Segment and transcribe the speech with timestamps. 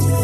[0.00, 0.23] هنا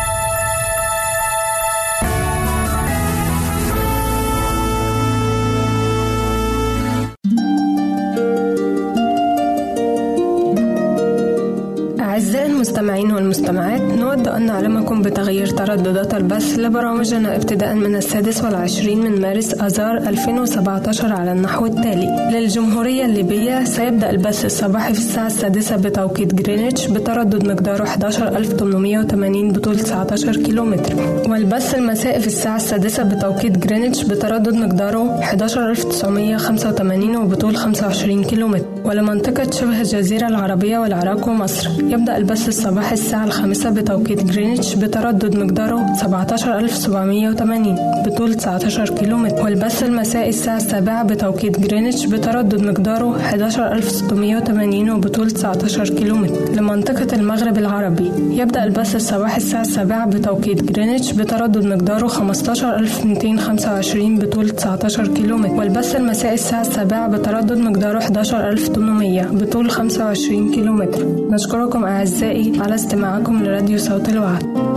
[14.41, 21.31] أن نعلمكم بتغيير ترددات البث لبرامجنا ابتداء من السادس والعشرين من مارس آذار 2017 على
[21.31, 22.29] النحو التالي.
[22.33, 30.35] للجمهورية الليبية سيبدأ البث الصباحي في الساعة السادسة بتوقيت جرينتش بتردد مقداره 11880 بطول 19
[30.35, 30.93] كيلومتر.
[31.29, 38.65] والبث المسائي في الساعة السادسة بتوقيت جرينتش بتردد مقداره 11985 وبطول 25 كيلومتر.
[38.85, 45.93] ولمنطقة شبه الجزيرة العربية والعراق ومصر يبدأ البث الصباحي الساعة الخامسة بتوقيت جرينتش بتردد مقداره
[45.93, 49.43] 17780 بطول 19 كيلومتر.
[49.43, 56.51] والبث المسائي الساعة السابعة بتوقيت جرينتش بتردد مقداره 11680 وبطول 19 كيلومتر.
[56.55, 65.07] لمنطقة المغرب العربي يبدأ البث الصباحي الساعة السابعة بتوقيت جرينتش بتردد مقداره 15225 بطول 19
[65.07, 65.53] كيلومتر.
[65.53, 71.05] والبث المسائي الساعة السابعة بتردد مقداره 11800 بطول 25 كيلومتر.
[71.29, 74.70] نشكركم أعزائي على استماعكم لراديو صوت الوعد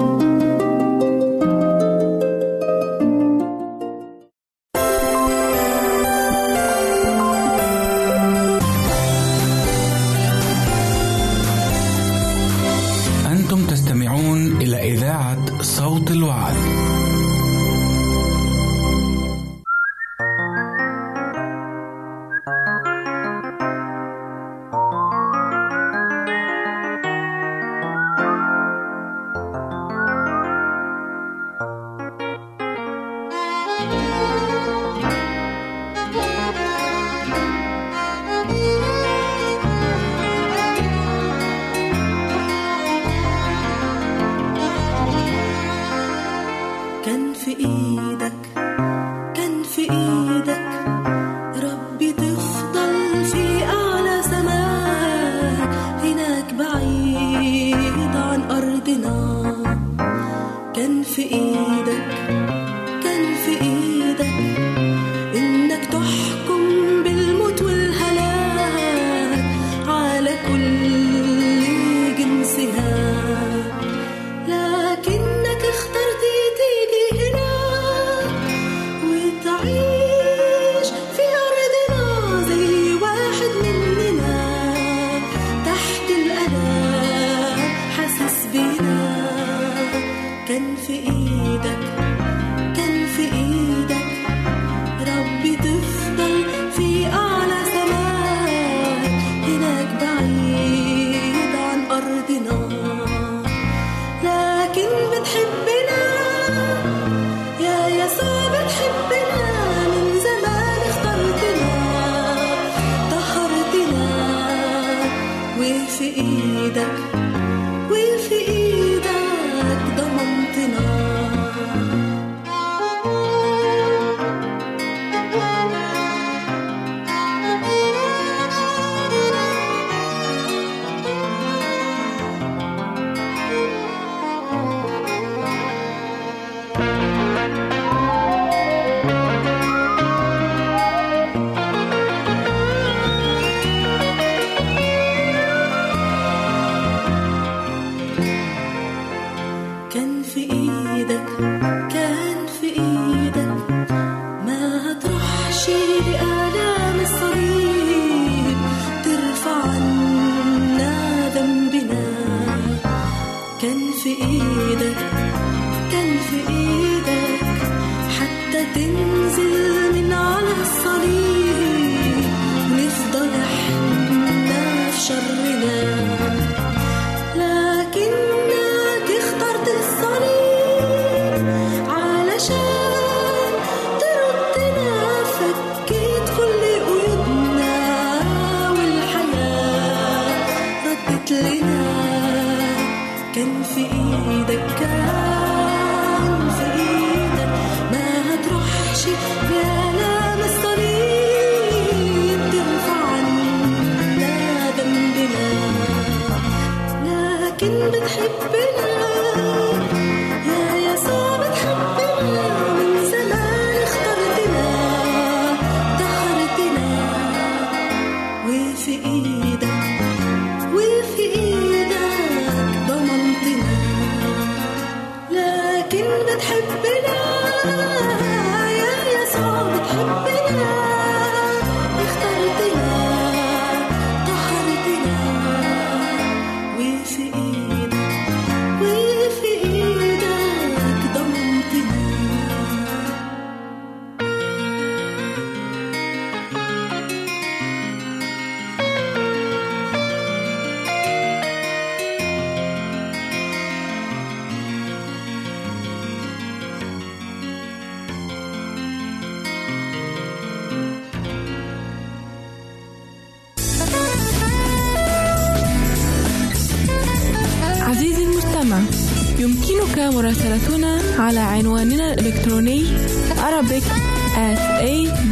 [90.55, 91.14] كان في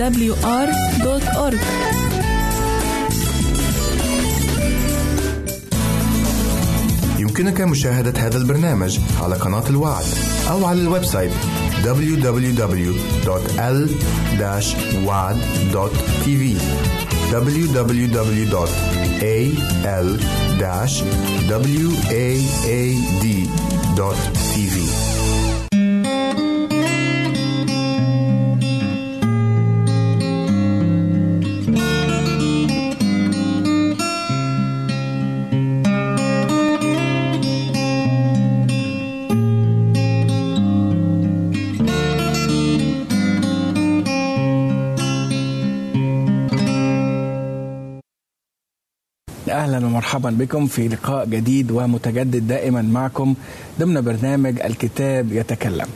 [0.02, 1.58] awr.org
[7.18, 10.04] يمكنك مشاهدة هذا البرنامج على قناة الوعد
[10.50, 11.32] أو على ال website
[11.84, 12.82] www.l-wad.tv
[17.32, 18.72] www.al-waad.tv
[49.72, 53.34] أهلا ومرحبا بكم في لقاء جديد ومتجدد دائما معكم
[53.80, 55.86] ضمن برنامج الكتاب يتكلم.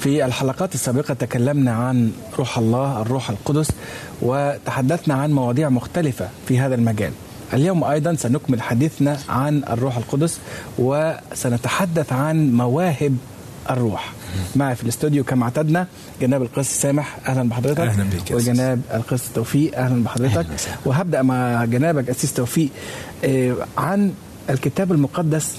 [0.00, 3.70] في الحلقات السابقة تكلمنا عن روح الله الروح القدس
[4.22, 7.12] وتحدثنا عن مواضيع مختلفة في هذا المجال.
[7.52, 10.38] اليوم أيضا سنكمل حديثنا عن الروح القدس
[10.78, 13.16] وسنتحدث عن مواهب
[13.70, 14.12] الروح.
[14.56, 15.86] معي في الاستوديو كما اعتدنا
[16.20, 17.80] جناب القس سامح أهلا بحضرتك.
[17.80, 18.30] أهلاً بك.
[18.30, 20.36] وجناب القس توفيق أهلا بحضرتك.
[20.36, 20.46] أهلاً.
[20.84, 22.68] وهبدأ مع جنابك أسيس توفيق
[23.24, 24.12] آه، عن
[24.50, 25.54] الكتاب المقدس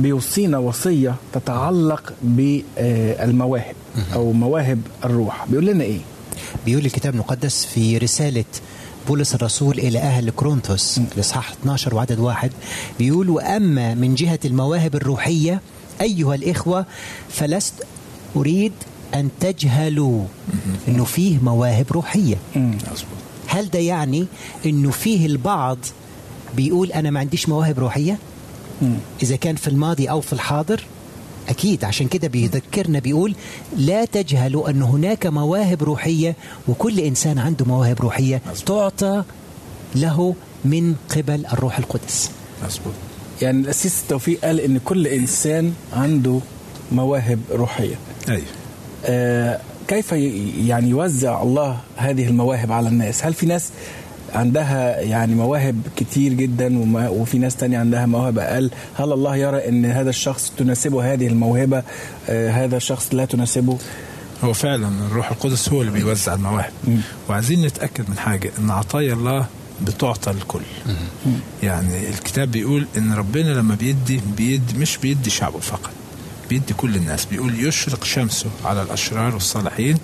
[0.00, 3.74] بيوصينا وصية تتعلق بالمواهب
[4.14, 5.46] أو مواهب الروح.
[5.48, 5.98] بيقول لنا إيه؟
[6.66, 8.44] بيقول الكتاب المقدس في رسالة
[9.08, 12.50] بولس الرسول إلى أهل كورنثوس الإصحاح 12 وعدد واحد.
[12.98, 15.60] بيقول وأما من جهة المواهب الروحية
[16.00, 16.86] أيها الإخوة
[17.28, 17.74] فلست
[18.36, 18.72] أريد
[19.14, 20.24] أن تجهلوا.
[20.88, 22.36] أنه فيه مواهب روحية.
[22.56, 23.18] مظبوط.
[23.46, 24.26] هل ده يعني
[24.66, 25.78] أنه فيه البعض
[26.56, 28.18] بيقول أنا ما عنديش مواهب روحية؟
[29.22, 30.84] إذا كان في الماضي أو في الحاضر؟
[31.48, 31.84] أكيد.
[31.84, 33.34] عشان كده بيذكرنا بيقول
[33.76, 36.36] لا تجهلوا أن هناك مواهب روحية
[36.68, 39.22] وكل إنسان عنده مواهب روحية تعطى
[39.94, 40.34] له
[40.64, 42.30] من قبل الروح القدس.
[42.64, 42.94] مظبوط.
[43.42, 46.40] يعني الأسيس توفيق قال إن كل إنسان عنده
[46.92, 47.94] مواهب روحية.
[48.28, 48.42] أيوه
[49.06, 50.12] آه، كيف
[50.66, 53.70] يعني يوزع الله هذه المواهب على الناس؟ هل في ناس
[54.34, 59.68] عندها يعني مواهب كتير جدا وما- وفي ناس تانية عندها مواهب أقل؟ هل الله يرى
[59.68, 61.82] أن هذا الشخص تناسبه هذه الموهبة؟
[62.28, 63.78] آه، هذا الشخص لا تناسبه؟
[64.44, 66.72] هو فعلا الروح القدس هو اللي بيوزع المواهب.
[67.28, 69.46] وعايزين نتأكد من حاجة إن عطايا الله
[69.82, 70.62] بتعطى الكل.
[71.62, 75.90] يعني الكتاب بيقول إن ربنا لما بيدي بيدي مش بيدي شعبه فقط
[76.50, 77.24] بيدي كل الناس.
[77.24, 79.98] بيقول يشرق شمسه على الأشرار والصالحين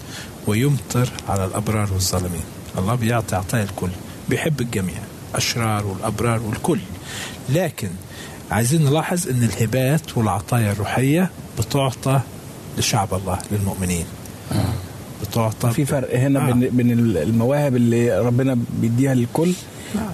[0.46, 2.44] ويمطر على الأبرار والظالمين.
[2.78, 3.90] الله بيعطي عطايا الكل
[4.28, 4.98] بيحب الجميع
[5.34, 6.80] اشرار والأبرار والكل.
[7.48, 7.90] لكن
[8.50, 12.20] عايزين نلاحظ إن الهبات والعطايا الروحية بتعطى
[12.78, 14.04] لشعب الله للمؤمنين.
[15.30, 16.52] بتعطى في فرق هنا آه.
[16.52, 19.52] بين بين المواهب اللي ربنا بيديها للكل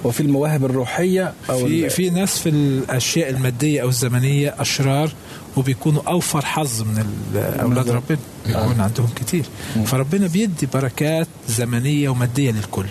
[0.04, 5.11] وفي المواهب الروحية أو في في ناس في الأشياء المادية أو الزمنية أشرار
[5.56, 7.04] وبيكونوا أوفر حظ من
[7.37, 7.90] أولاد.
[7.90, 9.44] ربنا بيكون عندهم كتير.
[9.87, 12.87] فربنا بيدي بركات زمنية ومادية للكل.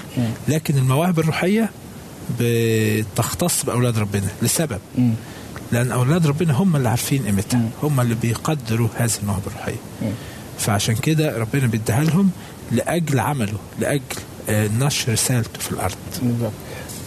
[0.47, 1.69] لكن المواهب الروحية
[2.39, 4.79] بتختص بأولاد ربنا لسبب.
[5.71, 7.69] لأن أولاد ربنا هم اللي عارفين قيمتها.
[7.83, 9.79] هم اللي بيقدروا هذه المواهب الروحية.
[10.57, 12.29] فعشان كده ربنا بيديها لهم
[12.71, 14.01] لأجل عمله لأجل
[14.49, 15.95] آه، نشر رسالته في الأرض.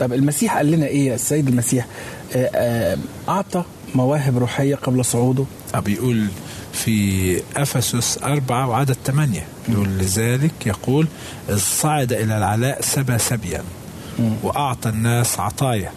[0.00, 1.86] طب المسيح قال لنا إيه السيد المسيح؟
[2.36, 3.64] آه، آه، أعطى
[3.94, 5.44] مواهب روحية قبل صعوده.
[5.76, 6.26] بيقول
[6.72, 9.46] في أفسس أربعة وعدد ثمانية.
[9.68, 11.06] يقول لذلك يقول
[11.56, 13.62] صعد إلى العلاء سبى سبيا
[14.42, 15.92] وأعطى الناس عطايا.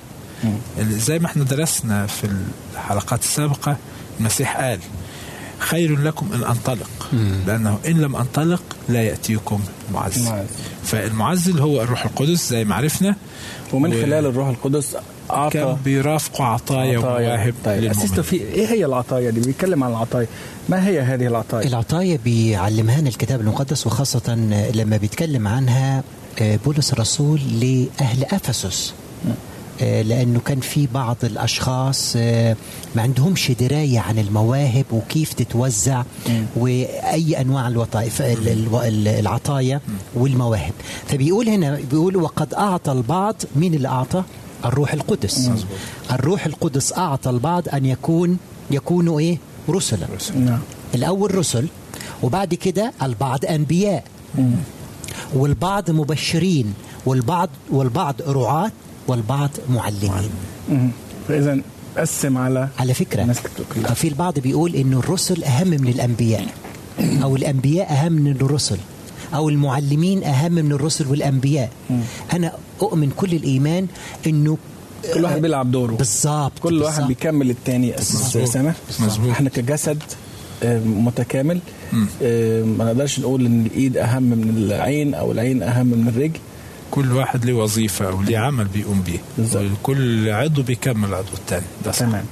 [0.80, 2.28] زي ما إحنا درسنا في
[2.74, 3.78] الحلقات السابقة
[4.20, 4.80] المسيح قال
[5.62, 7.10] خير لكم إن أنطلق.
[7.48, 9.60] لأنه إن لم أنطلق لا يأتيكم
[9.94, 10.28] معز.
[10.28, 10.46] معز.
[10.84, 13.16] فالمعز اللي هو الروح القدس زي ما عرفنا.
[13.74, 14.96] ومن و- خلال الروح القدس
[15.32, 20.28] أعطى كان بيرافقوا عطايا ومواهب طيب توفيق إيه هي العطايا دي؟ بيتكلم عن العطايا.
[20.70, 24.36] ما هي هذه العطايا؟ العطايا بيعلمها لنا الكتاب المقدس وخاصة
[24.76, 26.04] لما بيتكلم عنها
[26.40, 28.94] آه، بولس الرسول لأهل أفسس.
[29.82, 32.56] آه، لأنه كان في بعض الأشخاص آه،
[32.96, 36.04] ما عندهمش دراية عن المواهب وكيف تتوزع
[36.56, 39.82] وأي أنواع الوظائف ال- ال- ال- العطايا
[40.16, 40.74] والمواهب.
[41.08, 44.24] فبيقول هنا بيقول وقد أعطى البعض مين اللي أعطى؟
[44.66, 45.50] الروح القدس.
[46.12, 48.38] الروح القدس أعطى البعض أن يكون
[48.72, 49.38] يكونوا إيه؟
[49.70, 50.08] رسلا.
[50.36, 50.60] نعم.
[50.96, 51.68] الأول رسل
[52.24, 54.04] وبعد كده البعض أنبياء.
[55.34, 56.74] والبعض مبشرين
[57.06, 58.72] والبعض والبعض رعاة.
[59.08, 60.30] والبعض معلمين
[60.70, 60.90] مم.
[61.28, 61.58] فإذا
[61.98, 63.34] قسم على على فكرة.
[63.94, 66.46] في البعض بيقول إنه الرسل أهم من الأنبياء
[67.24, 68.78] أو الأنبياء أهم من الرسل
[69.34, 71.70] أو المعلمين أهم من الرسل والأنبياء
[72.34, 73.88] أنا أؤمن كل الإيمان
[74.28, 74.58] إنه
[75.14, 77.08] كل واحد بيلعب دوره بالظبط كل واحد بالظبط.
[77.08, 78.50] بيكمل التاني أساس مظبوط.
[78.50, 79.30] سامح مظبوط.
[79.30, 80.04] إحنا كجسد
[80.64, 81.60] آه، متكامل
[82.24, 86.40] آه، ما نقدرش نقول إن الإيد أهم من العين أو العين أهم من الرجل
[86.92, 89.04] كل واحد له وظيفة أو ليه عمل بيقوم
[89.38, 89.64] بالظبط.
[89.72, 92.00] وكل عضو بيكمل العضو الثاني ده صح.
[92.00, 92.26] تمام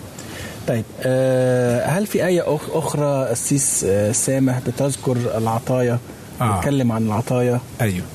[0.68, 6.00] طيب آه، هل في آية أخ- أخرى السيس آه، سامح بتذكر العطايا
[6.42, 6.56] آه.
[6.58, 8.06] بتتكلم عن العطايا أيوه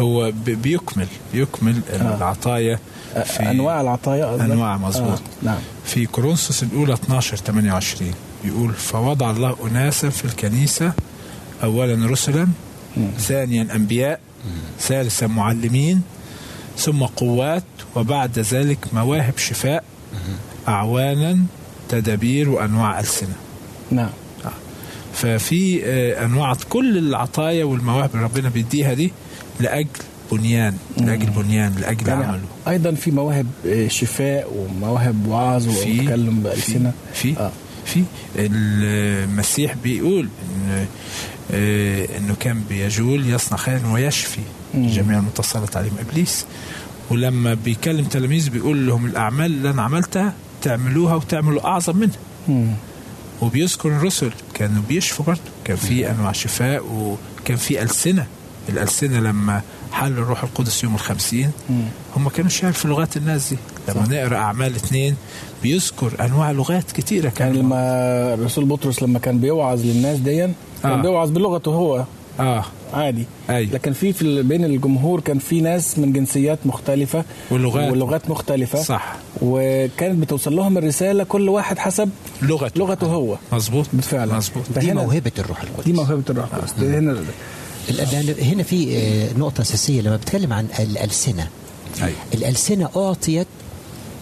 [0.00, 2.78] هو بي- بيكمل بيكمل العطايا
[3.24, 5.46] في أنواع العطايا؟ أنواع مظبوط آه.
[5.46, 8.12] نعم في كورنثوس الأولى 12 28
[8.44, 10.92] بيقول فوضع الله أناسا في الكنيسة
[11.62, 12.48] أولا رسلا
[13.18, 14.20] ثانيا أنبياء
[14.80, 16.02] ثالثا معلمين
[16.78, 17.64] ثم قوات
[17.96, 19.84] وبعد ذلك مواهب شفاء
[20.68, 21.38] أعوانا
[21.88, 23.34] تدابير وأنواع ألسنة.
[23.90, 24.10] نعم.
[25.14, 29.12] ففي آه، أنواع كل العطايا والمواهب اللي ربنا بيديها دي
[29.60, 29.88] لأجل
[30.32, 32.40] بنيان لأجل بنيان لأجل يعني عمله.
[32.68, 36.92] أيضا في مواهب آه، شفاء ومواهب وعظ في وتكلم بألسنة.
[37.14, 37.36] في.
[37.38, 37.50] آه.
[37.84, 38.04] في
[38.36, 40.86] المسيح بيقول إن
[41.52, 44.40] آه، إنه كان بيجول يصنع خيرا ويشفي.
[44.74, 46.46] جميع المتصلت عليهم إبليس.
[47.10, 52.18] ولما بيكلم تلاميذ بيقول لهم الأعمال اللي أنا عملتها تعملوها وتعملوا أعظم منها.
[52.48, 52.72] مم.
[53.40, 55.40] وبيذكر الرسل كانوا بيشفوا برضه.
[55.64, 58.26] كان في أنواع شفاء وكان في ألسنة.
[58.68, 59.62] الألسنة لما
[59.92, 61.50] حل الروح القدس يوم الخمسين.
[62.16, 63.58] هم كانوا يعرفوا لغات الناس دي
[63.88, 65.16] لما نقرأ أعمال اثنين
[65.62, 67.78] بيذكر أنواع لغات كتيرة كان كان لما
[68.34, 70.36] الرسول بطرس لما كان بيوعظ للناس دي
[70.82, 71.02] كان آه.
[71.02, 72.04] بيوعظ بلغته هو.
[72.40, 72.64] آه.
[72.94, 73.24] عادي.
[73.50, 73.64] أي.
[73.66, 77.92] لكن في في بين الجمهور كان في ناس من جنسيات مختلفة ولغات.
[77.92, 78.82] ولغات مختلفة.
[78.82, 79.14] صح.
[79.42, 82.10] وكانت بتوصل لهم الرسالة كل واحد حسب
[82.42, 82.78] لغته.
[82.80, 83.36] لغته هو.
[83.52, 83.86] مظبوط.
[83.92, 84.28] بالفعل.
[84.28, 84.64] مظبوط.
[84.78, 85.84] دي موهبة الروح القدس.
[85.84, 86.74] دي موهبة الروح القدس.
[86.78, 87.16] هنا لأن
[88.40, 91.48] هنا في آه، نقطة أساسية لما بتكلم عن الألسنة
[92.02, 92.16] أيوة.
[92.34, 93.46] الألسنة أعطيت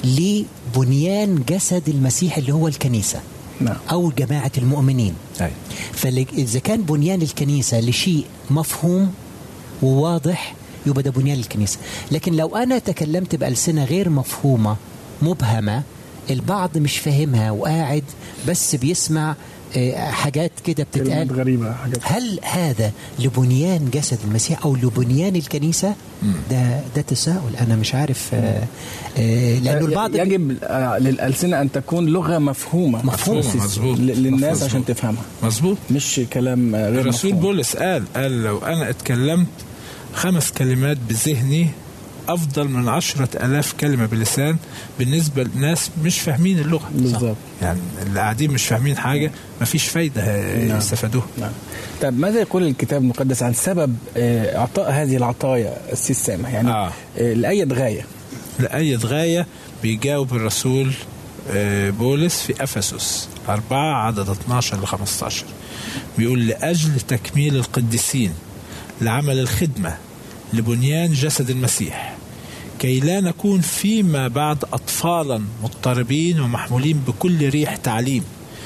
[0.04, 3.20] لبنيان جسد المسيح اللي هو الكنيسة
[3.60, 5.52] نعم أو جماعة المؤمنين أيوة.
[5.92, 9.12] فإذا كان بنيان الكنيسة لشيء مفهوم
[9.82, 10.54] وواضح
[10.86, 11.78] يبقى ده بنيان الكنيسة
[12.12, 14.76] لكن لو أنا تكلمت بألسنة غير مفهومة
[15.22, 15.82] مبهمة
[16.30, 18.04] البعض مش فاهمها وقاعد
[18.48, 19.36] بس بيسمع
[19.96, 21.98] حاجات كده كلمات بتتقال غريبة حاجات.
[22.02, 25.94] هل هذا لبنيان جسد المسيح أو لبنيان الكنيسة؟
[26.50, 27.56] ده ده تساؤل.
[27.60, 28.62] أنا مش عارف آه،
[29.18, 33.06] آه، لأنه البعض يجب آه، للألسنة أن تكون لغة مفهومة.
[33.06, 33.98] مفهومة، مظبوط.
[33.98, 34.68] ل- للناس مظبوط.
[34.70, 35.22] عشان تفهمها.
[35.42, 35.76] مظبوط.
[35.90, 37.32] مش كلام آه، غير الرسول.
[37.32, 39.46] بولس قال قال لو أنا اتكلمت
[40.14, 41.66] خمس كلمات بذهني
[42.34, 44.56] أفضل من عشرة آلاف كلمة بلسان
[44.98, 46.90] بالنسبة لناس مش فاهمين اللغة.
[46.94, 47.36] بالظبط.
[47.62, 50.78] يعني اللي قاعدين مش فاهمين حاجة مفيش فايدة نعم.
[50.78, 51.26] يستفادوها.
[51.38, 51.52] نعم.
[52.02, 56.92] طيب ماذا يقول الكتاب المقدس عن سبب آه، إعطاء هذه العطايا السيس سامح يعني آه.
[57.18, 58.06] آه، لأي غاية؟
[58.58, 59.46] لأي غاية
[59.82, 60.92] بيجاوب الرسول
[61.50, 65.44] آه، بولس في أفسس أربعة عدد 12 ل 15
[66.18, 68.32] بيقول لأجل تكميل القديسين
[69.00, 69.96] لعمل الخدمة
[70.52, 72.09] لبنيان جسد المسيح.
[72.80, 78.24] كي لا نكون فيما بعد أطفالا مضطربين ومحمولين بكل ريح تعليم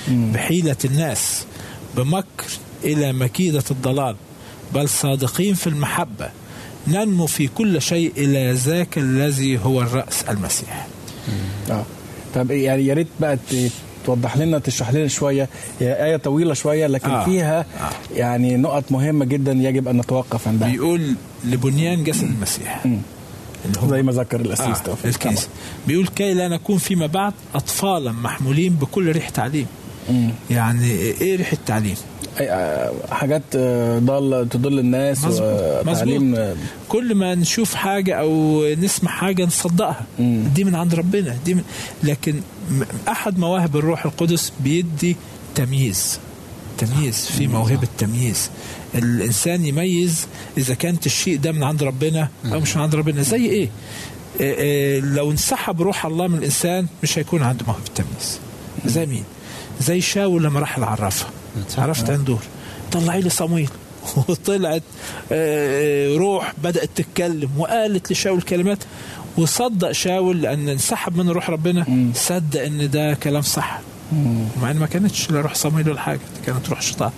[0.09, 1.45] بحيلة الناس
[1.97, 2.47] بمكر
[2.85, 4.17] إلى مكيدة الضلال
[4.75, 6.29] بل صادقين في المحبة
[6.89, 10.87] ننمو في كل شيء إلى ذاك الذي هو الرأس المسيح
[11.71, 11.85] آه
[12.35, 13.39] طب يعني يا ريت بقى
[14.07, 15.49] توضح لنا تشرح لنا شوية
[15.81, 17.23] هي آية طويلة شوية لكن آه.
[17.23, 17.25] آه.
[17.25, 17.85] فيها آه.
[17.85, 17.91] آه.
[18.17, 22.85] يعني نقط مهمة جدا يجب أن نتوقف عندها بيقول لبنيان جسد المسيح
[23.67, 25.49] اللي هو زي ما ذكر الأسيس آه الكنيسة
[25.87, 29.67] بيقول كي لا نكون فيما بعد أطفالا محمولين بكل ريح تعليم.
[30.51, 36.57] يعني إيه ريح التعليم؟ أي- آه، حاجات آه، ضال تضل الناس وتعليم آه،
[36.89, 40.07] كل ما نشوف حاجة أو نسمع حاجة نصدقها.
[40.19, 40.45] مم.
[40.55, 41.63] دي من عند ربنا دي من
[42.03, 42.35] لكن
[43.09, 45.17] أحد مواهب الروح القدس بيدي
[45.55, 46.19] تمييز
[46.79, 48.51] تمييز في موهبة تمييز.
[48.95, 50.27] الإنسان يميز
[50.59, 53.23] إذا كانت الشيء ده من عند ربنا أو مش من عند ربنا.
[53.23, 53.69] زي إيه؟
[54.41, 58.39] آه، آه، لو انسحب روح الله من الإنسان مش هيكون عنده موهبة تمييز
[58.87, 59.25] زي مين؟
[59.81, 61.27] زي شاول لما راح العرافة.
[61.79, 62.37] عرفت عنده
[62.93, 63.71] طلعي لي صمويل
[64.29, 64.83] وطلعت
[65.33, 68.79] آه، روح بدأت تتكلم وقالت لشاول كلمات.
[69.37, 71.87] وصدق شاول لأن انسحب من روح ربنا.
[72.15, 73.81] صدق إن ده كلام صح.
[74.63, 77.11] مع إن ما كانتش لا روح صمويل ولا حاجة دي كانت روح شيطان.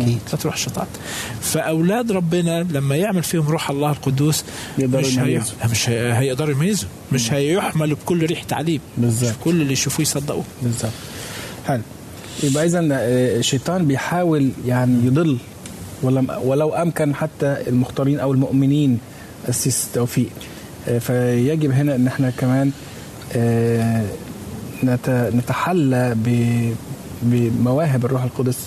[0.00, 0.18] أكيد.
[0.30, 0.86] كانت روح شيطان
[1.40, 4.44] فأولاد ربنا لما يعمل فيهم روح الله القدوس
[4.78, 5.40] مش هي...
[5.70, 6.12] مش هي...
[6.18, 9.32] هيقدروا يميزوا مش هيحملوا بكل ريح تعليم بالظبط.
[9.44, 10.44] كل اللي يشوفوه يصدقوه.
[10.62, 10.92] بالظبط
[11.66, 11.82] حلو.
[12.42, 12.80] يبقى اذا
[13.38, 15.38] الشيطان بيحاول يعني يضل
[16.02, 18.98] ولم ولو أمكن حتى المختارين أو المؤمنين
[19.48, 20.28] السيس توفيق.
[20.88, 22.70] آه، فيجب هنا إن إحنا كمان
[23.36, 24.04] آه،
[24.84, 26.16] نت- نتحلى
[27.22, 28.58] بمواهب الروح القدس.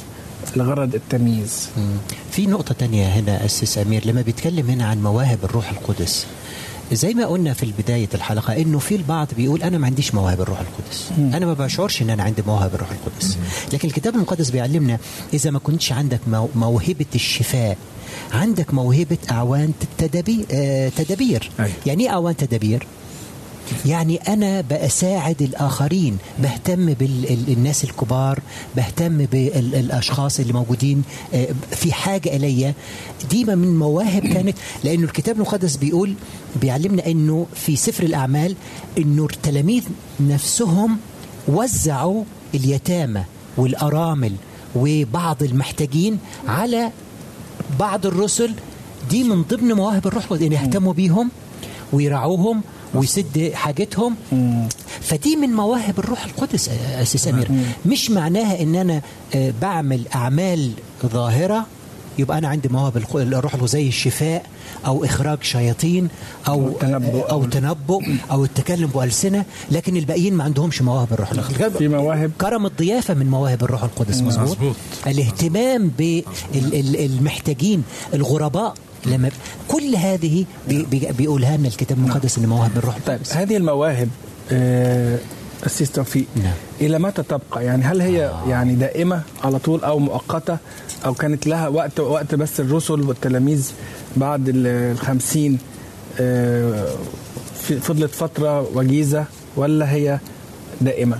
[0.58, 1.98] لغرض التمييز مم.
[2.32, 6.26] في نقطة تانية هنا أسس أمير لما بيتكلم هنا عن مواهب الروح القدس
[6.92, 10.60] زي ما قلنا في بداية الحلقة إنه في البعض بيقول أنا ما عنديش مواهب الروح
[10.60, 13.38] القدس أنا ما بشعرش إن أنا عندي مواهب الروح القدس
[13.74, 14.98] لكن الكتاب المقدس بيعلمنا
[15.34, 17.78] إذا ما كنتش عندك مو- موهبة الشفاء
[18.34, 21.50] عندك موهبة أعوان تدبير, آه تدبير.
[21.60, 21.72] أيوة.
[21.86, 22.86] يعني إيه أعوان تدبير؟
[23.86, 28.40] يعني أنا بساعد الآخرين بهتم بالناس الكبار
[28.76, 31.04] بهتم بالأشخاص اللي موجودين
[31.34, 32.74] آه، في حاجة إلي.
[33.30, 36.14] دي من مواهب كانت لأنه الكتاب المقدس بيقول
[36.62, 38.56] بيعلمنا أنه في سفر الأعمال
[38.98, 39.84] أنه التلاميذ
[40.20, 40.98] نفسهم
[41.48, 42.24] وزعوا
[42.56, 43.24] اليتامى
[43.58, 44.34] والأرامل
[44.76, 46.92] وبعض المحتاجين على
[47.80, 48.54] بعض الرسل.
[49.10, 51.32] دي من ضمن مواهب الروح إن يهتموا بيهم
[51.94, 52.62] ويرعوهم
[52.94, 54.16] ويسد حاجتهم.
[55.02, 57.48] فدي من مواهب الروح القدس يا أسيس سمير.
[57.86, 59.02] مش معناها إن أنا
[59.62, 60.72] بعمل أعمال
[61.06, 61.66] ظاهرة
[62.20, 64.46] يبقى أنا عندي مواهب الروح القدس زي الشفاء
[64.86, 66.08] أو إخراج شياطين
[66.48, 67.30] أو التنبؤ.
[67.30, 71.78] أو تنبؤ أو التكلم بألسنة لكن الباقيين ما عندهمش مواهب الروح القدس.
[71.78, 72.32] في مواهب.
[72.42, 74.76] كرم الضيافة من مواهب الروح القدس مظبوط؟ مظبوط.
[75.08, 75.92] الاهتمام
[76.54, 78.74] بالمحتاجين الغرباء.
[79.08, 79.30] لما
[79.68, 83.34] كل هذه بي- بي- بيقولها لنا الكتاب المقدس ان مواهب الروح طيب القدس.
[83.34, 84.10] هذه المواهب
[84.52, 85.18] آه،
[85.66, 86.54] السيس توفيق نعم.
[86.82, 90.58] إلى متى تبقى؟ يعني هل هي يعني دائمة على طول أو مؤقتة؟
[91.06, 93.72] أو كانت لها وقت وقت بس الرسل والتلاميذ
[94.18, 95.58] بعد ال- الخمسين
[96.20, 96.88] آه،
[97.82, 100.20] فضلت فترة وجيزة ولا هي
[100.82, 101.18] دائمة؟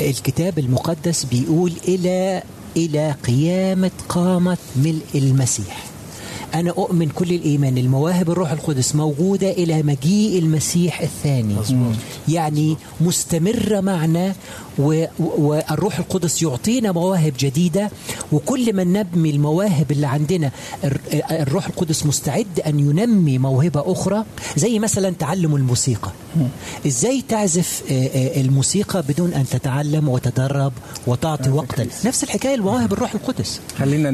[0.00, 2.42] الكتاب المقدس بيقول إلى
[2.76, 5.84] إلى قيامة قامة ملء المسيح.
[6.54, 7.78] أنا أؤمن كل الإيمان.
[7.78, 11.54] المواهب الروح القدس موجودة إلى مجيء المسيح الثاني.
[11.54, 11.94] مظبوط.
[12.28, 14.34] يعني مستمرة معنا
[14.78, 17.90] والروح القدس يعطينا مواهب جديدة
[18.32, 20.50] وكل ما نبني المواهب اللي عندنا
[20.84, 24.24] الر- الروح القدس مستعد أن ينمي موهبة أخرى
[24.56, 26.10] زي مثلا تعلم الموسيقى.
[26.86, 27.82] إزاي تعزف
[28.36, 30.72] الموسيقى بدون أن تتعلم وتدرب
[31.06, 33.60] وتعطي وقتا؟ نفس الحكاية المواهب الروح القدس.
[33.78, 34.10] خلينا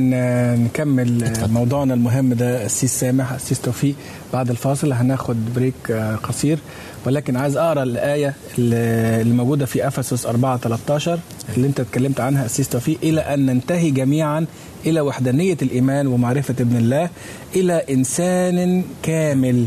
[0.57, 3.95] نكمل موضوعنا المهم ده القسيس سامح القسيس توفيق
[4.33, 6.59] بعد الفاصل هناخد break آه، قصير
[7.07, 11.19] ولكن عايز أقرأ الآية اللي موجودة في أفسس 4 13
[11.57, 14.47] اللي أنت اتكلمت عنها القسيس توفيق إلى أن ننتهي جميعا
[14.87, 17.11] إلى وحدانية الإيمان ومعرفة ابن الله
[17.57, 19.67] إلى إنسان كامل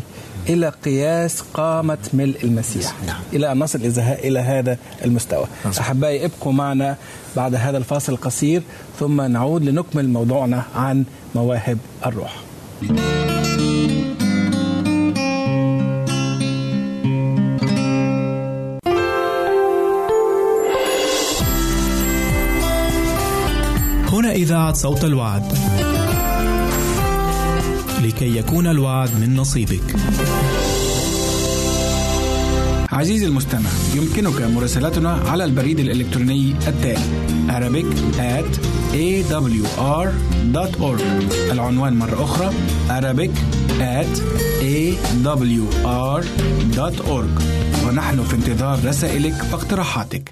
[0.50, 3.22] إلى قياس قامه ملء المسيح نعم.
[3.34, 3.80] إلى أن نصل
[4.24, 5.80] إلى هذا المستوى مظبوط.
[5.80, 6.96] أحبائي ابقوا معنا
[7.36, 8.62] بعد هذا الفاصل القصير
[9.00, 11.04] ثم نعود لنكمل موضوعنا عن
[11.36, 12.36] مواهب الروح
[24.40, 25.44] إذاعة صوت الوعد.
[28.04, 29.96] لكي يكون الوعد من نصيبك.
[32.92, 41.02] عزيزي المستمع يمكنك مراسلتنا على البريد الإلكتروني التالي Arabic at awr.org
[41.52, 42.50] العنوان مرة أخرى
[42.90, 43.32] Arabic
[43.80, 44.20] at
[44.62, 46.24] awr.org
[47.88, 50.30] ونحن في انتظار رسائلك واقتراحاتك.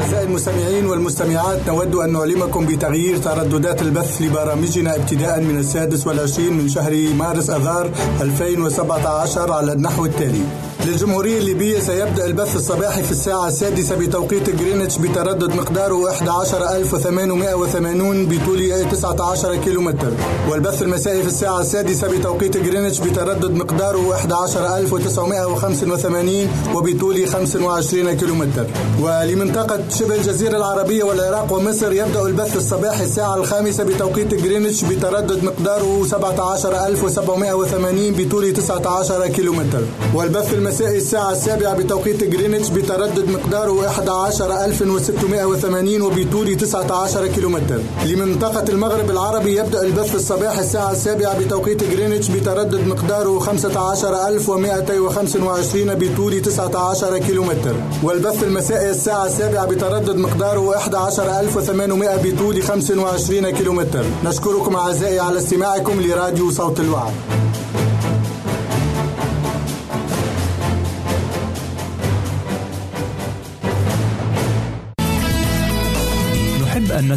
[0.00, 6.68] أعزائي المستمعين والمستمعات نود أن نعلمكم بتغيير ترددات البث لبرامجنا ابتداء من السادس والعشرين من
[6.68, 7.90] شهر مارس أذار
[8.20, 10.69] 2017 على النحو التالي.
[10.86, 19.56] للجمهورية الليبية سيبدأ البث الصباحي في الساعة السادسة بتوقيت جرينتش بتردد مقداره 11880 بطول 19
[19.56, 20.12] كيلومتر.
[20.50, 28.66] والبث المسائي في الساعة السادسة بتوقيت جرينتش بتردد مقداره 11985 وبطول 25 كيلومتر.
[29.02, 36.06] ولمنطقة شبه الجزيرة العربية والعراق ومصر يبدأ البث الصباحي الساعة الخامسة بتوقيت جرينتش بتردد مقداره
[36.06, 39.82] 17780 بطول 19 كيلومتر.
[40.14, 47.80] والبث المسائي الساعة السابعة بتوقيت جرينتش بتردد مقداره 11680 وبطول 19 كيلومتر.
[48.06, 57.18] لمنطقة المغرب العربي يبدأ البث الصباحي الساعة السابعة بتوقيت جرينتش بتردد مقداره 15225 بطول 19
[57.18, 57.74] كيلومتر.
[58.02, 64.04] والبث المسائي الساعة السابعة بتردد مقداره 11800 بطول 25 كيلومتر.
[64.24, 67.12] نشكركم أعزائي على استماعكم لراديو صوت الوعد.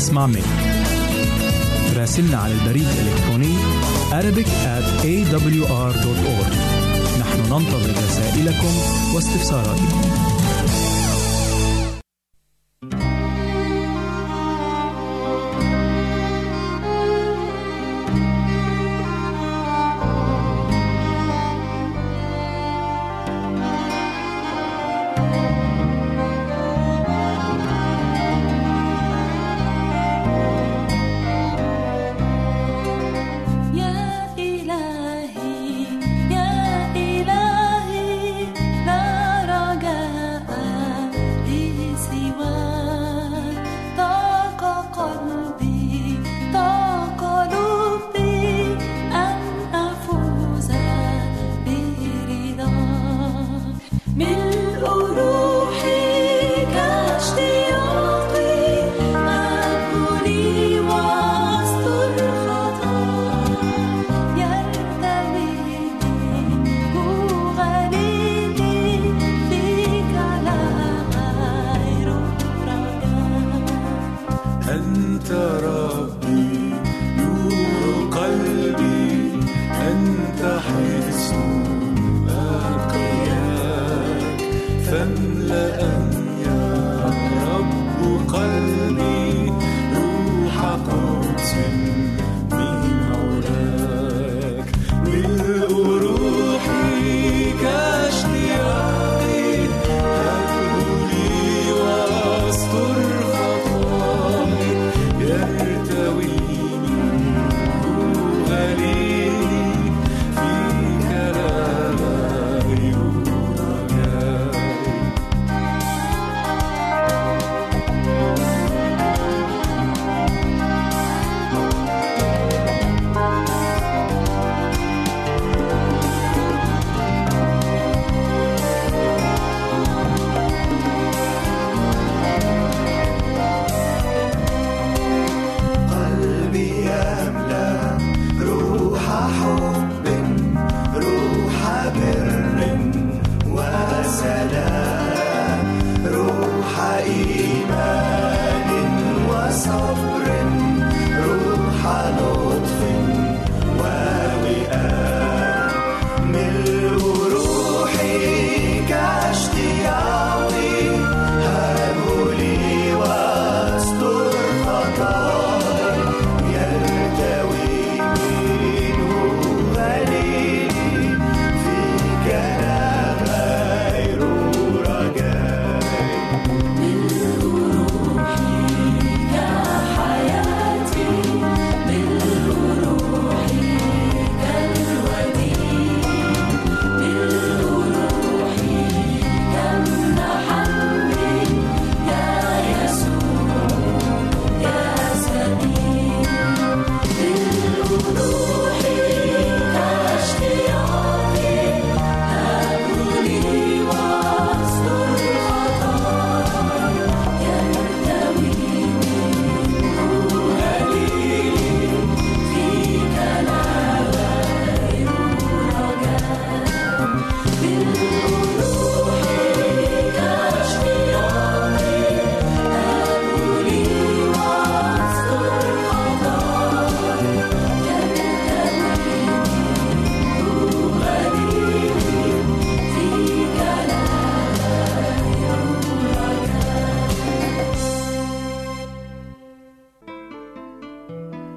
[0.04, 0.44] نسمع منك.
[1.96, 3.56] راسلنا على البريد الإلكتروني
[4.12, 6.54] Arabic at awr.org.
[7.20, 8.74] نحن ننتظر رسائلكم
[9.16, 10.33] واستفساراتكم.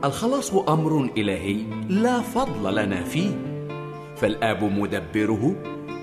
[0.06, 1.56] الخلاص أمر إلهي
[1.88, 3.30] لا فضل لنا فيه.
[4.16, 5.54] فالآب مدبره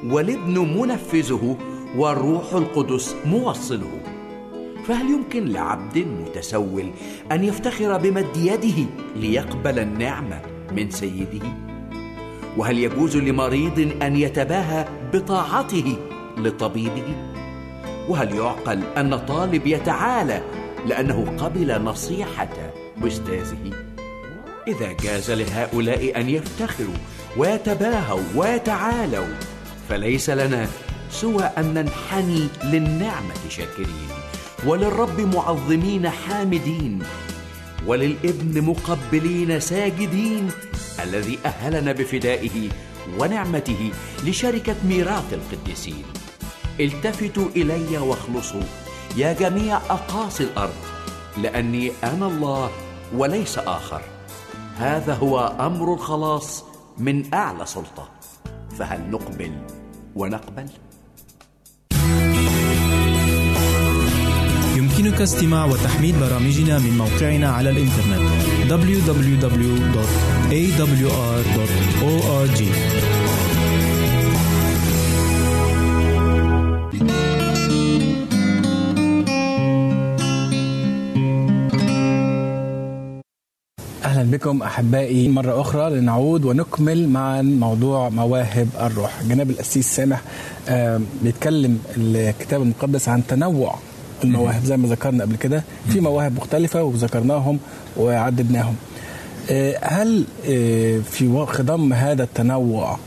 [0.06, 1.58] والابن منفذه
[1.98, 4.02] والروح القدس موصله.
[4.86, 6.92] فهل يمكن لعبد متسول
[7.32, 11.48] أن يفتخر بمد يده ليقبل النعمه من سيده؟
[12.58, 15.98] وهل يجوز لمريض أن يتباهى بطاعته
[16.38, 17.16] لطبيبه؟
[18.10, 20.42] وهل يعقل أن طالب يتعالى
[20.88, 23.93] لأنه قبل نصيحة أستاذه؟
[24.68, 26.96] إذا جاز لهؤلاء أن يفتخروا
[27.38, 29.36] ويتباهوا ويتعالوا
[29.90, 30.68] فليس لنا
[31.12, 34.10] سوى أن ننحني للنعمة شاكرين
[34.66, 37.00] وللرب معظمين حامدين
[37.86, 40.52] وللابن مقبلين ساجدين
[41.04, 42.70] الذي أهلنا بفدائه
[43.20, 43.92] ونعمته
[44.24, 46.04] لشركة ميراث القديسين.
[46.80, 48.62] التفتوا إلي واخلصوا
[49.18, 50.76] يا جميع أقاصي الأرض
[51.38, 52.72] لأني أنا الله
[53.16, 54.02] وليس آخر.
[54.78, 56.64] هذا هو أمر الخلاص
[56.98, 58.10] من أعلى سلطة.
[58.78, 59.52] فهل نقبل
[60.16, 60.70] ونقبل؟
[64.78, 68.22] يمكنك استماع وتحميل برامجنا من موقعنا على الإنترنت
[68.70, 69.24] www.awr.org
[84.24, 85.28] أهلا بكم أحبائي.
[85.28, 89.24] مرة أخرى لنعود ونكمل مع موضوع مواهب الروح.
[89.24, 90.22] جناب القسيس سامح
[90.70, 93.76] آه، بيتكلم الكتاب المقدس عن تنوع
[94.24, 94.64] المواهب.
[94.66, 97.60] زي ما ذكرنا قبل كده في مواهب مختلفة وذكرناهم
[97.98, 98.76] وعددناهم.
[99.50, 102.98] آه، هل آه، في خضم هذا التنوع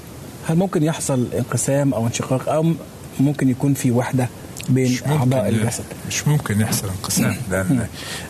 [0.49, 2.73] هل ممكن يحصل انقسام أو انشقاق أو
[3.21, 4.29] ممكن يكون في وحدة
[4.69, 7.87] بين أعضاء الجسد؟ مش ممكن يحصل انقسام لأن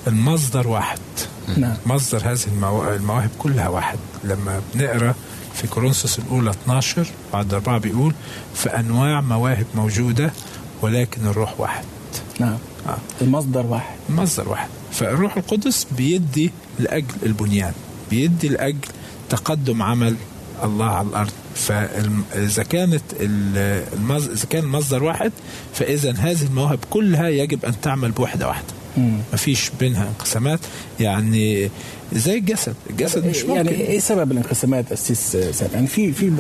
[0.06, 0.98] المصدر واحد.
[1.56, 1.76] نعم.
[1.86, 5.14] مصدر هذه الموا- المواهب كلها واحد لما بنقرأ
[5.54, 8.14] في كورنثوس الأولى 12 بعد اربعه بيقول
[8.54, 10.30] فانواع مواهب موجودة
[10.82, 11.84] ولكن الروح واحد
[12.40, 12.98] نعم آه.
[13.20, 17.72] المصدر واحد مصدر واحد فالروح القدس بيدي لأجل البنيان
[18.10, 18.78] بيدي لأجل
[19.30, 20.16] تقدم عمل
[20.64, 23.02] الله على الأرض فاذا كانت.
[23.20, 25.32] إذا كان المصدر واحد
[25.74, 28.75] فإذا هذه المواهب كلها يجب أن تعمل بوحدة واحدة مم.
[28.96, 30.60] ما فيش بينها انقسامات.
[31.00, 31.70] يعني
[32.12, 32.74] زي الجسد.
[32.90, 33.56] الجسد مش ممكن.
[33.56, 36.32] يعني إيه سبب الانقسامات اسيس سامي؟ يعني في في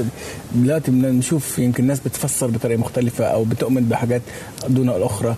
[0.54, 4.22] دلوقتي بنشوف يمكن ناس بتفسر بطريقة مختلفة أو بتؤمن بحاجات
[4.68, 5.36] دون الأخرى.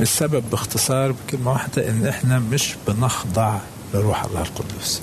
[0.00, 3.58] السبب باختصار بكلمة واحدة إن إحنا مش بنخضع
[3.94, 5.02] لروح الله القدس.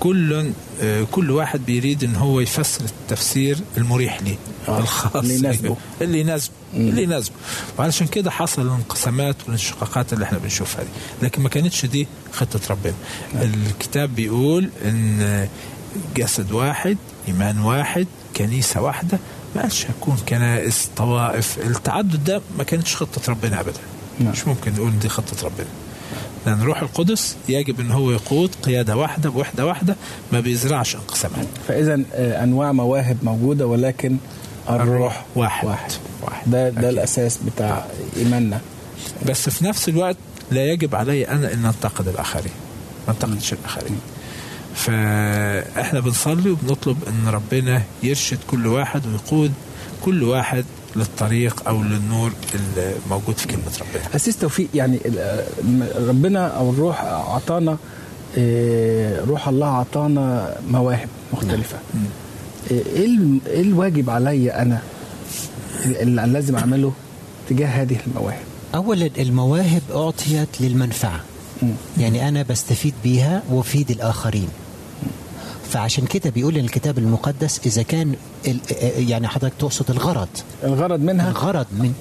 [0.00, 0.50] كل
[0.82, 4.36] آه، كل واحد بيريد إن هو يفسر التفسير المريح ليه
[4.68, 5.16] آه، الخاص.
[5.16, 5.76] اللي يناسبه.
[6.00, 6.52] اللي يناسبه.
[6.74, 7.34] اللي يناسبه.
[7.78, 10.88] وعلشان كده حصل الانقسامات والانشقاقات اللي إحنا بنشوفها دي.
[11.22, 12.94] لكن ما كانتش دي خطة ربنا.
[13.34, 15.48] الكتاب بيقول إن
[16.16, 16.96] جسد واحد
[17.28, 18.06] إيمان واحد
[18.36, 19.18] كنيسة واحدة
[19.56, 21.58] ما قالش هتكون كنائس طوائف.
[21.58, 23.80] التعدد ده ما كانتش خطة ربنا ابدا.
[24.20, 24.32] نعم.
[24.32, 25.66] مش ممكن نقول دي خطة ربنا.
[26.46, 29.96] لأن روح القدس يجب إن هو يقود قيادة واحدة بوحده واحدة
[30.32, 34.16] ما بيزرعش انقسامات فإذا آه، أنواع مواهب موجودة ولكن
[34.70, 35.66] الروح واحد.
[35.66, 35.90] واحد.
[36.22, 36.50] واحد.
[36.50, 36.84] ده ده أكيد.
[36.84, 38.60] الأساس بتاع إيماننا.
[39.28, 40.16] بس في نفس الوقت
[40.50, 42.52] لا يجب علي أنا إن أنتقد الآخرين.
[43.08, 44.00] ما أنتقدش الآخرين.
[44.74, 49.52] فإحنا بنصلي وبنطلب إن ربنا يرشد كل واحد ويقود
[50.04, 50.64] كل واحد
[50.96, 52.32] للطريق أو للنور
[53.06, 54.16] الموجود في كلمة ربنا.
[54.16, 55.46] أسيس توفيق يعني ال- آه،
[56.08, 57.76] ربنا أو الروح أعطانا
[58.38, 61.78] آه، روح الله أعطانا مواهب مختلفة.
[62.70, 64.82] إيه الم- إيه الواجب عليا أنا
[65.84, 66.92] اللي لازم أعمله
[67.48, 68.38] تجاه هذه المواهب؟
[68.74, 71.20] اولا المواهب أعطيت للمنفعة.
[71.98, 74.48] يعني أنا بستفيد بيها وأفيد الآخرين.
[75.70, 78.14] فعشان كده بيقول الكتاب المقدس إذا كان
[78.98, 80.28] يعني حضرتك تقصد الغرض
[80.64, 81.92] الغرض منها الغرض من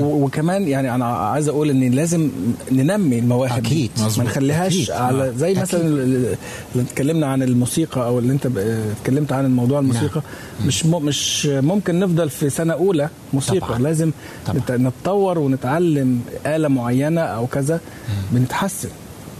[0.00, 2.30] وكمان يعني أنا عايز أقول إن لازم
[2.72, 3.68] ننمي المواهب دي.
[3.68, 3.90] أكيد.
[4.18, 4.24] ما.
[4.24, 4.90] نخليهاش أكيد.
[4.90, 5.62] على زي أكيد.
[5.62, 6.36] مثلا اللي
[6.76, 8.46] اتكلمنا عن الموسيقى أو اللي أنت
[9.00, 10.22] اتكلمت عن الموضوع الموسيقى
[10.66, 13.78] مش م- مش ممكن نفضل في سنة أولى موسيقى طبعاً.
[13.78, 14.10] لازم
[14.46, 14.58] طبعاً.
[14.58, 17.80] نت- نتطور ونتعلم آلة معينة أو كذا
[18.32, 18.88] بنتحسن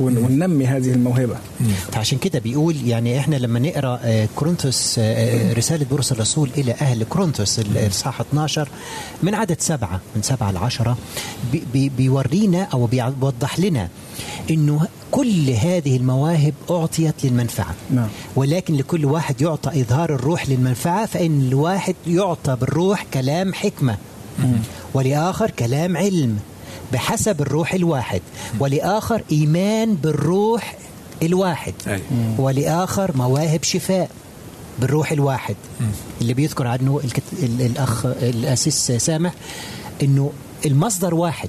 [0.00, 1.36] وننمي هذه الموهبة.
[1.92, 7.04] فعشان كده بيقول يعني إحنا لما نقرأ آه، كورنثوس آه، رسالة بولس الرسول إلى أهل
[7.04, 8.68] كورنثوس ال- الاصحاح 12
[9.22, 10.50] من عدد سبعة من سبعة
[11.52, 13.88] بي- بي- بيورينا أو بيوضح لنا
[14.50, 17.74] إنه كل هذه المواهب أعطيت للمنفعة.
[17.90, 18.08] نعم.
[18.36, 23.96] ولكن لكل واحد يعطى إظهار الروح للمنفعة فإن الواحد يعطى بالروح كلام حكمة.
[24.94, 26.38] ولآخر كلام علم.
[26.94, 28.20] بحسب الروح الواحد
[28.60, 30.76] ولآخر إيمان بالروح
[31.22, 32.00] الواحد أي.
[32.38, 34.10] ولآخر مواهب شفاء
[34.80, 35.56] بالروح الواحد.
[36.20, 37.22] اللي بيذكر عنه الكت...
[37.42, 37.62] ال...
[37.62, 39.32] الأخ الأسيس سامح
[40.02, 40.32] إنه
[40.66, 41.48] المصدر واحد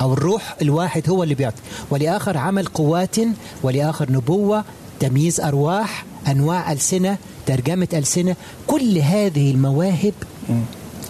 [0.00, 1.62] أو الروح الواحد هو اللي بيعطي.
[1.90, 3.16] ولآخر عمل قوات
[3.62, 4.64] ولآخر نبوة
[5.00, 10.14] تمييز أرواح أنواع ألسنة ترجمة ألسنة كل هذه المواهب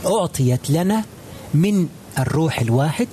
[0.07, 1.05] أعطيت لنا
[1.55, 1.89] من
[2.19, 3.09] الروح الواحد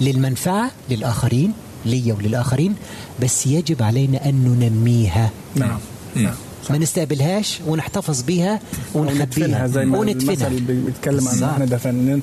[0.00, 1.52] للمنفعة للآخرين
[1.86, 2.74] لي وللآخرين
[3.22, 5.30] بس يجب علينا أن ننميها.
[5.54, 5.78] نعم.
[6.16, 6.30] مم.
[6.70, 8.60] ما نستقبلهاش ونحتفظ بيها
[8.94, 10.48] ونخبيها زي ما وندفنها.
[10.48, 11.42] بيتكلم عن.
[11.42, 12.20] إحنا دفن.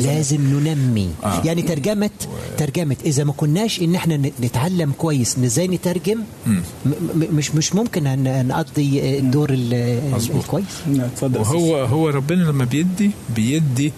[0.00, 1.10] لازم ننمي.
[1.24, 1.42] آه.
[1.44, 2.10] يعني ترجمة
[2.58, 6.50] ترجمة إذا ما كناش إن إحنا ن- نتعلم كويس إن إزاي نترجم م-
[6.86, 6.92] م-
[7.32, 9.50] مش مش ممكن نقضي الدور.
[9.50, 10.64] الكويس.
[10.86, 13.92] نعم، اتفضل وهو هو ربنا لما بيدي بيدي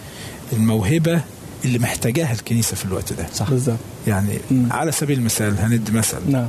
[0.53, 1.21] الموهبة
[1.65, 3.27] اللي محتاجاها الكنيسة في الوقت ده.
[3.35, 3.51] صح.
[3.51, 3.79] بالظبط.
[4.07, 4.39] يعني
[4.71, 6.17] على سبيل المثال هندي مثل.
[6.31, 6.49] نعم.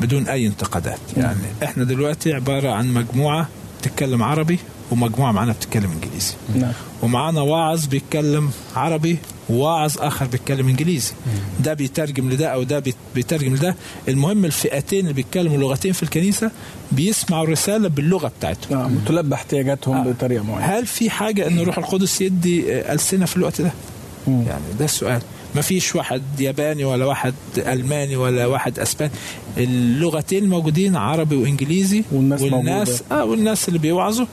[0.00, 0.98] بدون أي انتقادات.
[1.16, 3.48] يعني إحنا دلوقتي عبارة عن مجموعة
[3.80, 4.58] بتتكلم عربي
[4.90, 6.34] ومجموعة معانا بتتكلم إنجليزي.
[6.54, 6.72] نعم.
[7.02, 9.18] ومعانا واعظ بيتكلم عربي
[9.50, 11.12] وواعظ آخر بيتكلم إنجليزي.
[11.60, 13.76] ده بيترجم لده أو ده بيت- بيترجم لده.
[14.08, 16.50] المهم الفئتين اللي بيتكلموا لغتين في الكنيسة
[16.92, 18.78] بيسمعوا الرساله باللغة بتاعتهم.
[18.78, 18.98] نعم.
[19.06, 20.04] تلبى احتياجاتهم آه.
[20.12, 20.64] بطريقة معينة.
[20.78, 23.72] هل في حاجة إن الروح القدس يدي ألسنة في الوقت ده؟
[24.26, 25.22] يعني ده السؤال.
[25.54, 29.12] ما فيش واحد ياباني ولا واحد ألماني ولا واحد أسباني.
[29.56, 32.04] اللغتين موجودين عربي وإنجليزي.
[32.12, 34.26] والناس والناس آه والناس اللي بيوعظوا.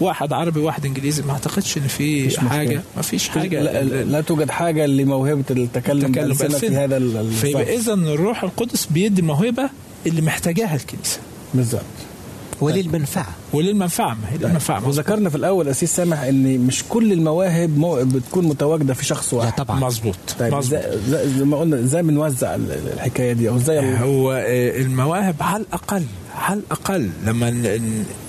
[0.00, 1.22] واحد عربي وواحد إنجليزي.
[1.22, 2.38] ما أعتقدش إن في.
[2.40, 3.62] حاجة ما فيش حاجة.
[3.62, 6.68] لا, لا, توجد حاجة لموهبة التكلم تكلم بألسنة في.
[6.68, 7.24] هذا.
[7.40, 9.70] فيبقى اذا الروح القدس بيدي الموهبة
[10.06, 11.18] اللي محتاجاها الكنيسة.
[11.54, 11.82] بالظبط.
[12.60, 17.94] وللمنفعة وللمنفعه ما هي للمنفعه وذكرنا في الأول أسيس سامح إن مش كل المواهب مو
[18.04, 19.80] بتكون متواجدة في شخص لا واحد طبعا.
[19.80, 20.80] مظبوط طيب مظبوط.
[20.80, 24.80] زي, زي, زي ما قلنا إزاي بنوزع ال- ال- الحكاية دي؟ أو إزاي هو آه،
[24.80, 27.10] المواهب على الأقل على الأقل.
[27.26, 27.50] لما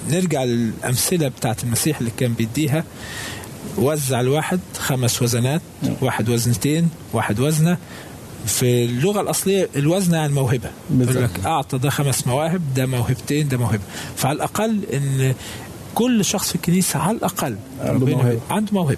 [0.09, 2.83] نرجع للأمثلة بتاعت المسيح اللي كان بيديها
[3.77, 5.61] وزع الواحد خمس وزنات
[6.01, 7.77] واحد وزنتين واحد وزنة.
[8.45, 10.69] في اللغة الأصلية الوزن يعني موهبة.
[10.89, 11.15] بالظبط.
[11.15, 13.83] يقول لك أعطى ده خمس مواهب ده موهبتين ده موهبة.
[14.15, 15.33] فعلى الأقل إن
[15.95, 18.39] كل شخص في الكنيسة على الأقل عنده موهبة.
[18.49, 18.97] عنده موهبة.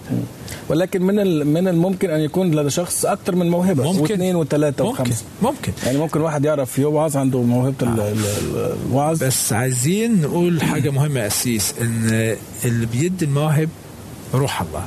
[0.70, 4.02] ولكن من من الممكن أن يكون لدى شخص أكثر من موهبة ممكن.
[4.02, 5.02] واثنين وثلاثة ممكن.
[5.04, 5.24] وخمسة.
[5.42, 5.72] ممكن.
[5.86, 8.16] يعني ممكن واحد يعرف يوعظ عنده موهبة ال-
[8.88, 13.70] الوعظ بس عايزين نقول حاجة مهمة يا أسيس إن اللي بيدي المواهب
[14.34, 14.86] روح الله.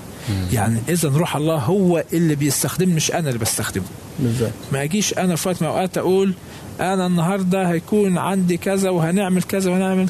[0.53, 3.85] يعني إذا روح الله هو اللي بيستخدم مش أنا اللي بستخدمه.
[4.18, 6.35] بالظبط ما أجيش أنا في وقت من الأوقات أقول
[6.81, 10.09] أنا النهاردة هيكون عندي كذا وهنعمل كذا وهنعمل.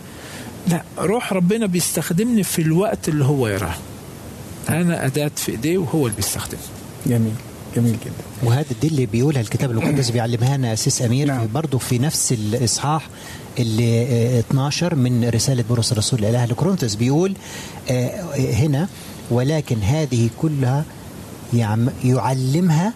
[0.69, 3.75] لا روح ربنا بيستخدمني في الوقت اللي هو يراه.
[4.69, 6.63] أنا أداة في إيديه وهو اللي بيستخدمني.
[7.07, 7.33] جميل
[7.77, 8.25] جميل جدا.
[8.49, 11.49] وهذا دي اللي بيقولها الكتاب المقدس بيعلمها لنا أسيس أمير نعم.
[11.55, 13.09] برضه في نفس الإصحاح
[13.59, 17.35] اللي آه، 12 من رسالة بولس الرسول إلى أهل كورنثوس بيقول
[17.91, 18.89] آه، هنا
[19.31, 20.85] ولكن هذه كلها
[21.55, 22.93] يعم يعلمها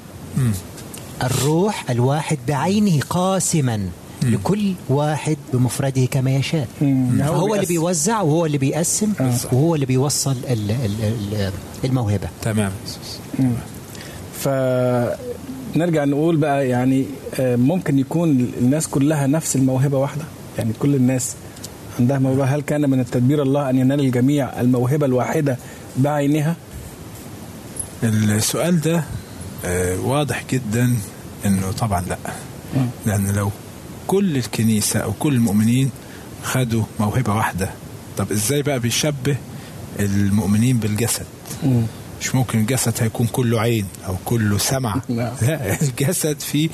[1.22, 3.88] الروح الواحد بعينه قاسما
[4.22, 6.68] لكل واحد بمفرده كما يشاء.
[7.22, 7.66] هو اللي.
[7.66, 9.12] بيوزع وهو اللي بيقسم
[9.52, 11.04] وهو اللي بيوصل ال- ال-
[11.42, 11.52] ال-
[11.84, 12.28] الموهبة.
[12.42, 12.72] تمام.
[14.38, 17.04] فنرجع نقول بقى يعني
[17.40, 20.24] آه، ممكن يكون الناس كلها نفس الموهبة واحدة؟
[20.58, 21.34] يعني كل الناس
[22.00, 25.56] عندها موهبة؟ هل كان من التدبير الله أن ينال الجميع الموهبة الواحدة
[25.96, 26.56] بعينها؟
[28.04, 29.04] السؤال ده
[29.64, 30.94] آه، واضح جدا.
[31.46, 32.18] إنه طبعا لا.
[33.06, 33.50] لأن لو
[34.06, 35.90] كل الكنيسة أو كل المؤمنين
[36.42, 37.70] خدوا موهبة واحدة
[38.16, 39.36] طب إزاي بقى بيشبه
[40.00, 41.26] المؤمنين بالجسد؟
[42.20, 45.00] مش ممكن الجسد هيكون كله عين أو كله سمع.
[45.08, 45.32] لا.
[45.82, 46.68] الجسد فيه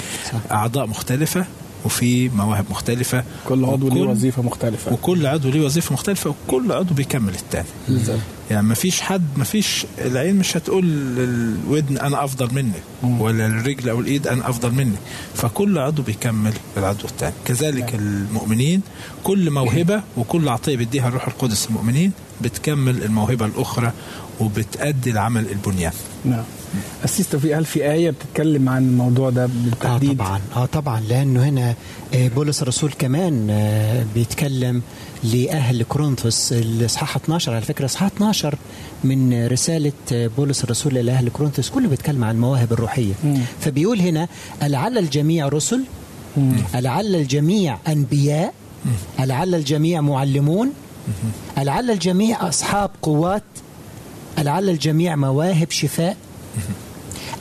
[0.51, 1.45] أعضاء مختلفة
[1.85, 4.93] وفي مواهب مختلفة كل عضو وكل- وظيفة مختلفة.
[4.93, 8.19] وكل عضو ليه وظيفة مختلفة وكل عضو بيكمل التاني بالظبط.
[8.51, 12.82] يعني ما فيش حد ما فيش العين مش هتقول للودن أنا أفضل منك
[13.20, 14.99] ولا الرجل أو الإيد أنا أفضل منك.
[15.34, 18.80] فكل عضو بيكمل العضو الثاني كذلك المؤمنين
[19.24, 22.12] كل موهبة وكل عطية بيديها الروح القدس المؤمنين
[22.43, 23.93] بتكمل الموهبة الأخرى
[24.41, 25.93] وبتأدي العمل البنيان.
[26.24, 26.43] نعم.
[27.05, 30.41] أسيس توفيق هل في آية بتتكلم عن الموضوع ده آه بالتحديد طبعا.
[30.57, 31.01] آه طبعا.
[31.01, 31.74] لأنه هنا
[32.14, 34.82] آه، بولس الرسول كمان آه، بيتكلم
[35.24, 36.53] لأهل كورنثوس.
[36.53, 38.55] الإصحاح 12 على فكرة إصحاح 12
[39.05, 41.70] من رسالة آه، بولس الرسول إلى أهل كورنثوس.
[41.70, 43.12] كله بيتكلم عن المواهب الروحية.
[43.61, 44.28] فبيقول هنا
[44.62, 45.85] لعل الجميع رسل؟
[46.74, 48.55] لعل الجميع أنبياء؟
[49.20, 50.70] لعل الجميع معلمون؟
[51.59, 53.43] لعل الجميع أصحاب قوات
[54.39, 56.17] لعل الجميع مواهب شفاء.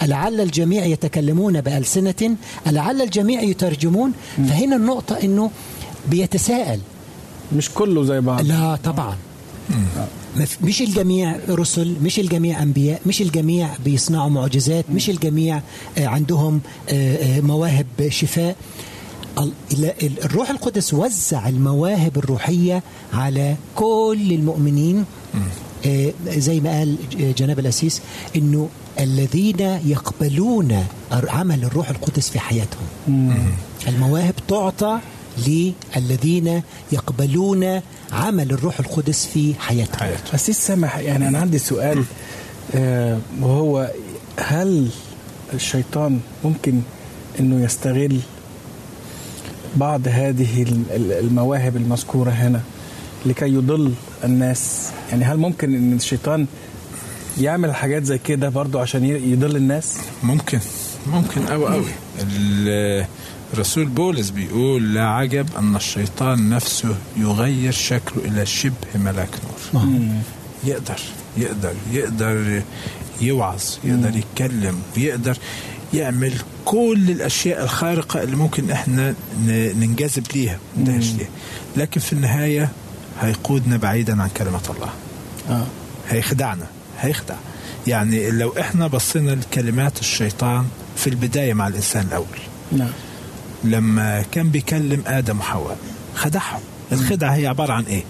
[0.03, 2.35] لعل الجميع يتكلمون بألسنة
[2.67, 4.11] لعل الجميع يترجمون.
[4.37, 5.51] فهنا النقطة أنه
[6.09, 6.79] بيتساءل.
[7.55, 8.41] مش كله زي بعض.
[8.41, 9.17] لا طبعا.
[10.61, 15.61] مش الجميع رسل مش الجميع أنبياء مش الجميع بيصنعوا معجزات مش الجميع
[15.97, 18.55] آه، عندهم آه، آه، مواهب شفاء.
[20.25, 25.05] الروح القدس وزع المواهب الروحية على كل المؤمنين.
[25.85, 26.97] آه، زي ما قال
[27.37, 28.01] جناب الأسيس
[28.35, 28.69] إنه
[28.99, 32.87] الذين يقبلون عمل الروح القدس في حياتهم.
[33.87, 34.99] المواهب تعطى
[35.47, 36.61] للذين
[36.91, 37.81] يقبلون
[38.11, 39.99] عمل الروح القدس في حياتهم.
[40.33, 42.03] أسيس سامح يعني أنا عندي سؤال.
[42.75, 43.91] آه، وهو
[44.39, 44.89] هل
[45.53, 46.81] الشيطان ممكن
[47.39, 48.19] أنه يستغل
[49.75, 52.61] بعض هذه ال- ال- المواهب المذكورة هنا
[53.25, 53.93] لكي يضل
[54.23, 54.89] الناس.
[55.11, 56.45] يعني هل ممكن أن الشيطان
[57.39, 60.59] يعمل حاجات زي كده برضو عشان يضل الناس؟ ممكن.
[61.07, 61.85] ممكن أوي أوي.
[62.21, 63.05] ال-
[63.53, 69.29] الرسول بولس بيقول لا عجب أن الشيطان نفسه يغير شكله إلى شبه ملاك
[69.73, 69.83] نور.
[70.63, 70.99] يقدر
[71.37, 72.61] يقدر يقدر
[73.21, 75.37] يوعظ يقدر يتكلم ويقدر
[75.93, 76.33] يعمل
[76.65, 79.11] كل الأشياء الخارقة اللي ممكن إحنا
[79.45, 81.27] ن- ننجذب ليها ندهش ليها.
[81.77, 82.69] لكن في النهاية
[83.21, 84.89] هيقودنا بعيدا عن كلمة الله.
[85.49, 85.65] آه.
[86.09, 86.65] هيخدعنا
[86.99, 87.35] هيخدع.
[87.87, 90.65] يعني لو إحنا بصينا لكلمات الشيطان
[90.95, 92.25] في البداية مع الإنسان الأول
[92.71, 92.91] نعم.
[93.63, 95.77] لما كان بيكلم آدم وحواء
[96.15, 96.61] خدعهم.
[96.91, 98.03] الخدعة هي عبارة عن إيه؟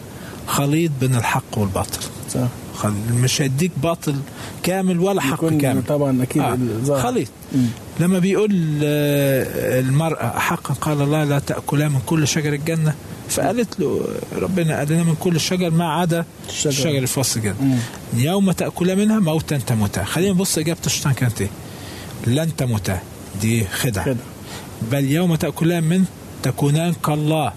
[0.47, 1.99] خليط بين الحق والباطل.
[2.33, 2.39] صح.
[3.11, 4.15] مش هيديك باطل
[4.63, 7.01] كامل ولا حق كامل طبعا أكيد آه.
[7.01, 7.27] خليط.
[7.99, 12.93] لما بيقول آه، المرأة حقا قال الله لا تأكلا من كل شجر الجنة
[13.29, 14.01] فقالت له
[14.41, 16.69] ربنا قال لنا من كل شجر ما عدا الشجر.
[16.69, 17.79] الشجر في وسط الجنة.
[18.13, 21.49] يوم تأكل منها موتا تموتا خلينا نبص إجابة الشيطان كانت إيه
[22.27, 22.99] لن تموتا
[23.41, 24.15] دي خدعة خدعة.
[24.91, 26.05] بل يوم تأكلان منه
[26.43, 27.53] تكونان كالله.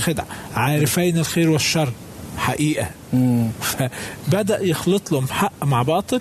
[0.00, 1.92] خدعة عارفين الخير والشر
[2.36, 3.48] حقيقة مم.
[3.60, 6.20] فبدأ يخلط لهم حق مع باطل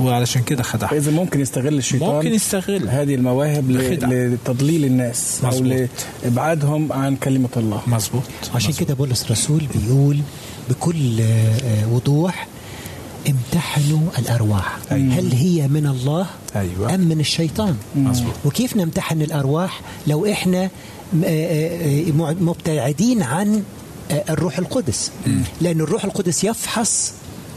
[0.00, 4.08] وعلشان كده خدعهم فإذا ممكن يستغل الشيطان ممكن يستغل هذه المواهب ل- بخدعة.
[4.10, 5.88] لتضليل الناس أو مظبوط.
[6.24, 8.22] لإبعادهم عن كلمة الله مظبوط
[8.54, 10.20] عشان كده بولس الرسول بيقول
[10.70, 11.24] بكل آه،
[11.64, 12.46] آه، وضوح
[13.28, 15.14] امتحنوا الأرواح أيوة.
[15.14, 16.26] هل هي من الله
[16.56, 16.94] أيوة.
[16.94, 20.70] أم من الشيطان مظبوط وكيف نمتحن الأرواح لو إحنا
[21.12, 23.62] م- آه، مبتعدين عن
[24.12, 25.10] الروح القدس.
[25.60, 27.12] لأن الروح القدس يفحص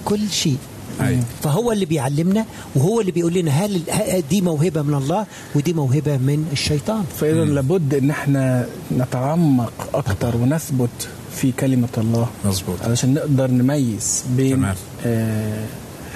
[0.06, 0.58] كل شيء.
[1.01, 1.24] أيوة.
[1.43, 2.45] فهو اللي بيعلمنا
[2.76, 3.82] وهو اللي بيقول لنا هل
[4.30, 5.26] دي موهبة من الله
[5.56, 7.03] ودي موهبة من الشيطان.
[7.20, 12.28] فإذا لابد إن إحنا نتعمق أكتر ونثبت في كلمة الله.
[12.45, 12.82] مظبوط.
[12.84, 14.76] علشان نقدر نميز بين تمام.
[15.06, 15.66] آه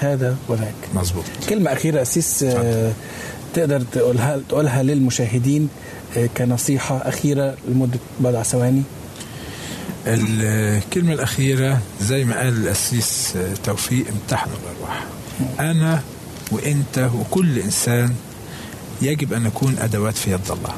[0.00, 0.74] هذا وذاك.
[0.94, 1.24] مظبوط.
[1.48, 2.92] كلمة أخيرة أسيس آه
[3.54, 5.68] تقدر تقولها تقولها للمشاهدين
[6.16, 8.82] آه كنصيحة أخيرة لمدة بضع ثواني.
[10.14, 13.34] الكلمة الأخيرة زي ما قال الأسيس
[13.64, 15.04] توفيق امتحنوا الأرواح.
[15.60, 16.02] أنا
[16.52, 18.14] وأنت وكل إنسان
[19.02, 20.74] يجب أن نكون أدوات في يد الله.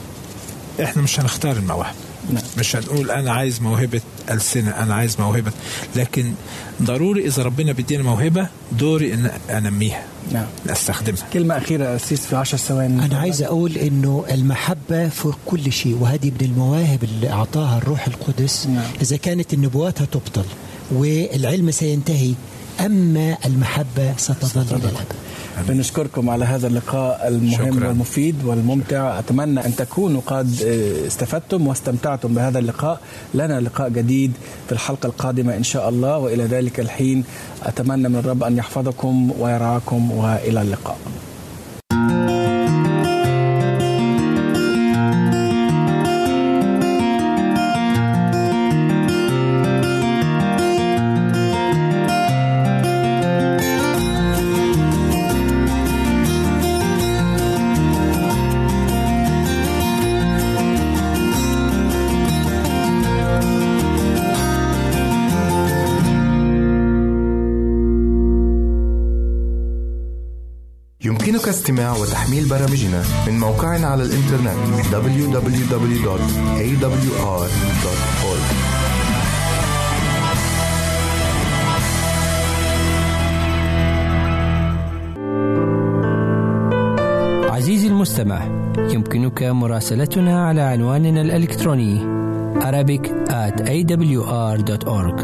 [0.83, 1.95] إحنا مش هنختار المواهب
[2.31, 2.43] نعم.
[2.59, 4.01] مش هنقول أنا عايز موهبة
[4.31, 4.71] ألسنة.
[4.71, 5.53] أنا عايز موهبة.
[5.97, 6.33] لكن
[6.83, 10.05] ضروري إذا ربنا بيدينا موهبة دوري أن أنميها.
[10.33, 10.47] نعم.
[10.69, 13.05] أستخدمها كلمة أخيرة أسيس في عشر ثواني.
[13.05, 18.67] أنا عايز أقول إنه المحبة فوق كل شيء وهذه من المواهب اللي أعطاها الروح القدس.
[18.67, 18.85] نعم.
[19.03, 20.45] إذا كانت النبوات هتبطل
[20.93, 22.35] والعلم سينتهي
[22.87, 25.13] أما المحبة ستظل إلى الأبد
[25.69, 27.89] بنشكركم على هذا اللقاء المهم شكراً.
[27.89, 29.19] والمفيد والممتع.
[29.19, 33.01] أتمنى أن تكونوا قد آه، استفدتم واستمتعتم بهذا اللقاء.
[33.35, 34.33] لنا لقاء جديد
[34.67, 36.19] في الحلقة القادمة إن شاء الله.
[36.19, 37.25] وإلى ذلك الحين
[37.63, 40.97] أتمنى من الرب أن يحفظكم ويرعاكم وإلى اللقاء.
[72.23, 74.57] وتحميل برامجنا من موقعنا على الإنترنت
[74.93, 75.53] www.awr.org
[87.51, 88.45] عزيزي المستمع
[88.79, 92.23] يمكنك مراسلتنا على عنواننا الإلكتروني
[92.61, 95.23] Arabic at awr.org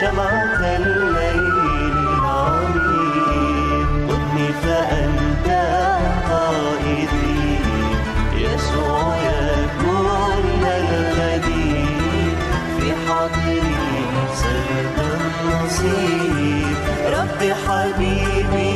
[0.00, 5.48] شمعة الليل العميق خذني فأنت
[6.30, 7.58] قائدي.
[8.34, 9.44] يسوع يا
[9.82, 11.84] كل الغدي
[12.76, 13.76] في حاضري
[14.40, 16.76] صرت النصيب.
[17.14, 18.69] ربي حبيبي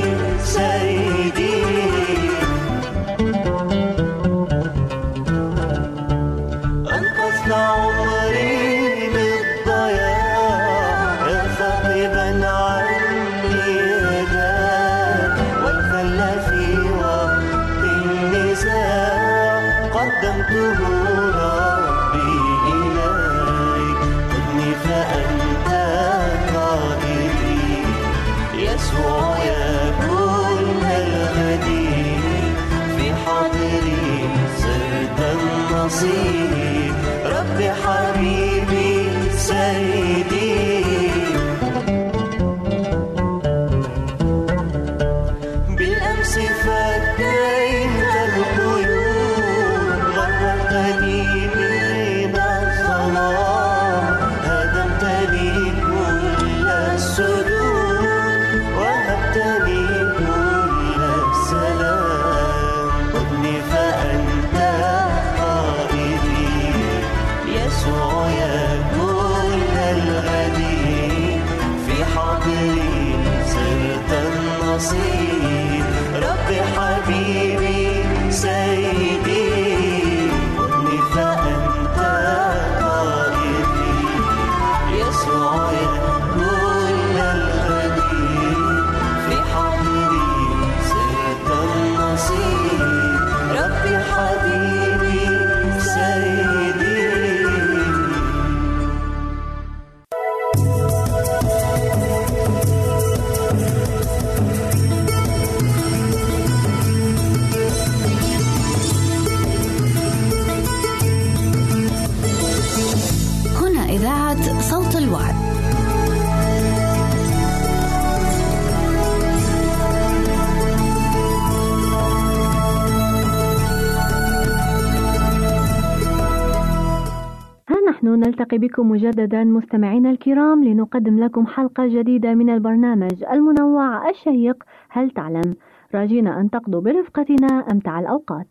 [128.55, 134.65] نلتقي بكم مجددا مستمعينا الكرام لنقدم لكم حلقة جديدة من البرنامج المنوع الشيق.
[134.89, 135.55] هل تعلم؟
[135.95, 138.49] راجينا أن تقضوا برفقتنا أمتع الأوقات.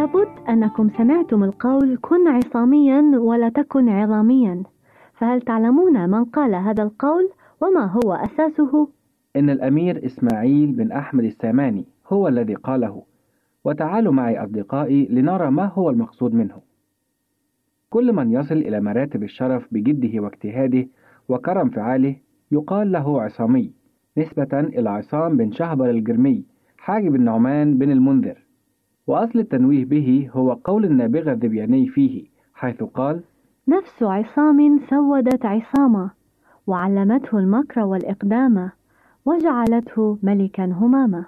[0.00, 4.62] لابد أنكم سمعتم القول كن عصاميا ولا تكن عظاميا
[5.14, 7.30] فهل تعلمون من قال هذا القول
[7.60, 8.88] وما هو أساسه؟
[9.36, 13.02] إن الأمير إسماعيل بن أحمد الساماني هو الذي قاله
[13.64, 16.60] وتعالوا معي أصدقائي لنرى ما هو المقصود منه.
[17.90, 20.88] كل من يصل إلى مراتب الشرف بجده واجتهاده
[21.28, 22.16] وكرم فعاله
[22.52, 23.72] يقال له عصامي
[24.18, 26.44] نسبة إلى عصام بن شهبر الجرمي
[26.78, 28.49] حاجب النعمان بن المنذر.
[29.06, 32.24] وأصل التنويه به هو قول النابغة الذبياني فيه
[32.54, 33.20] حيث قال
[33.68, 36.10] نفس عصام سودت عصاما
[36.66, 38.70] وعلمته المكر والإقدام
[39.24, 41.24] وجعلته ملكا هماما.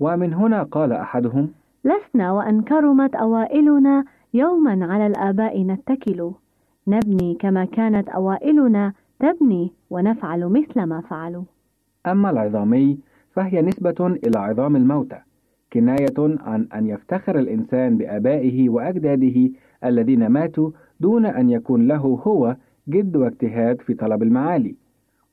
[0.00, 1.48] ومن هنا قال أحدهم
[1.84, 4.04] لسنا وأن كرمت أوائلنا
[4.34, 6.30] يوما على الآباء نتكل.
[6.88, 11.44] نبني كما كانت أوائلنا تبني ونفعل مثل ما فعلوا.
[12.06, 12.98] أما العظامي
[13.32, 15.18] فهي نسبة إلى عظام الموتى.
[15.74, 19.50] كناية عن أن يفتخر الإنسان بآبائه وأجداده
[19.84, 20.70] الذين ماتوا
[21.00, 22.56] دون أن يكون له هو
[22.88, 24.76] جد واجتهاد في طلب المعالي.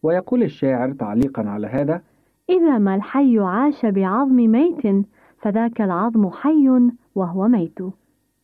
[0.04, 2.02] ويقول الشاعر تعليقا على هذا
[2.50, 5.06] إذا ما الحي عاش بعظم ميت
[5.38, 6.70] فذاك العظم حي
[7.16, 7.80] وهو ميت.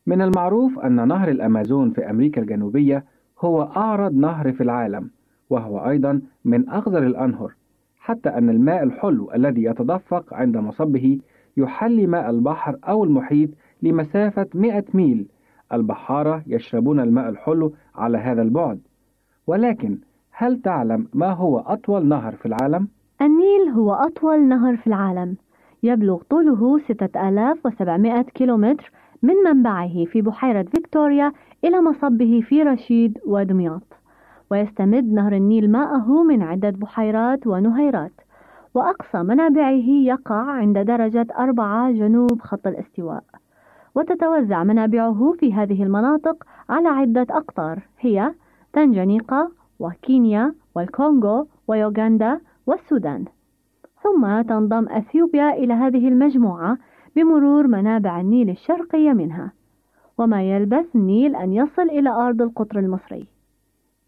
[0.07, 3.05] من المعروف أن نهر الأمازون في أمريكا الجنوبية
[3.39, 5.09] هو أعرض نهر في العالم
[5.49, 7.53] وهو أيضا من أخضر الأنهر
[7.99, 11.19] حتى أن الماء الحلو الذي يتدفق عند مصبه
[11.57, 13.49] يحلي ماء البحر أو المحيط
[13.81, 15.27] لمسافة 100 ميل.
[15.73, 18.79] البحارة يشربون الماء الحلو على هذا البعد.
[19.47, 19.97] ولكن
[20.31, 22.87] هل تعلم ما هو أطول نهر في العالم؟
[23.21, 25.37] النيل هو أطول نهر في العالم.
[25.83, 28.91] يبلغ طوله 6700 كيلومتر
[29.23, 31.31] من منبعه في بحيرة فيكتوريا
[31.63, 33.93] إلى مصبه في رشيد ودمياط.
[34.51, 38.26] ويستمد نهر النيل ماءه من عدة بحيرات ونهيرات.
[38.77, 43.23] وأقصى منابعه يقع عند درجة أربعة جنوب خط الاستواء.
[43.95, 48.33] وتتوزع منابعه في هذه المناطق على عدة أقطار هي
[48.73, 49.49] تنجانيقا
[49.79, 53.25] وكينيا والكونغو ويوغندا والسودان.
[54.03, 56.77] ثم تنضم أثيوبيا إلى هذه المجموعة
[57.15, 59.51] بمرور منابع النيل الشرقية منها.
[60.17, 63.27] وما يلبث النيل أن يصل إلى أرض القطر المصري.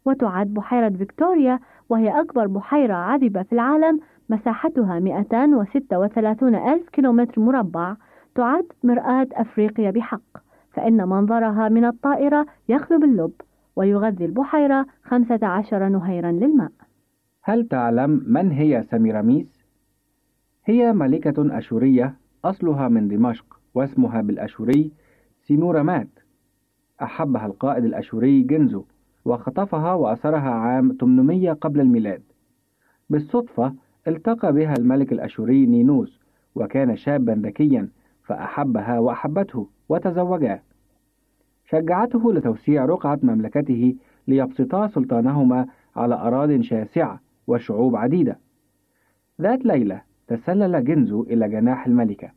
[0.04, 1.58] وتعد بحيرة فيكتوريا
[1.88, 4.00] وهي أكبر بحيرة عذبة في العالم
[4.30, 7.96] مساحتها 236 ألف كيلومتر مربع
[8.34, 10.22] تعد مرآة أفريقيا بحق
[10.72, 13.32] فإن منظرها من الطائرة يخلب اللب
[13.76, 16.72] ويغذي البحيرة 15 نهيرا للماء.
[17.42, 19.64] هل تعلم من هي سميراميس؟
[20.64, 22.14] هي ملكة أشورية
[22.44, 24.92] أصلها من دمشق واسمها بالأشوري
[25.46, 26.08] سيمورامات.
[27.02, 28.84] أحبها القائد الأشوري جنزو
[29.24, 32.22] وخطفها وأسرها عام 800 قبل الميلاد.
[33.10, 33.74] بالصدفة
[34.08, 36.20] التقى بها الملك الأشوري نينوس
[36.54, 37.88] وكان شابا ذكيا
[38.22, 40.60] فأحبها وأحبته وتزوجا
[41.70, 43.94] شجعته لتوسيع رقعة مملكته
[44.28, 48.38] ليبسطا سلطانهما على أراض شاسعة وشعوب عديدة.
[49.40, 52.30] ذات ليلة تسلل جنزو إلى جناح الملكة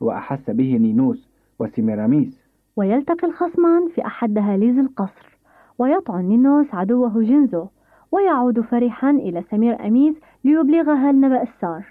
[0.00, 2.42] وأحس به نينوس وسيميراميس.
[2.76, 5.38] ويلتقي الخصمان في أحد دهاليز القصر
[5.78, 7.66] ويطعن نينوس عدوه جنزو
[8.12, 10.14] ويعود فرحا إلى سمير أميس
[10.44, 11.86] ليبلغها النبأ السار.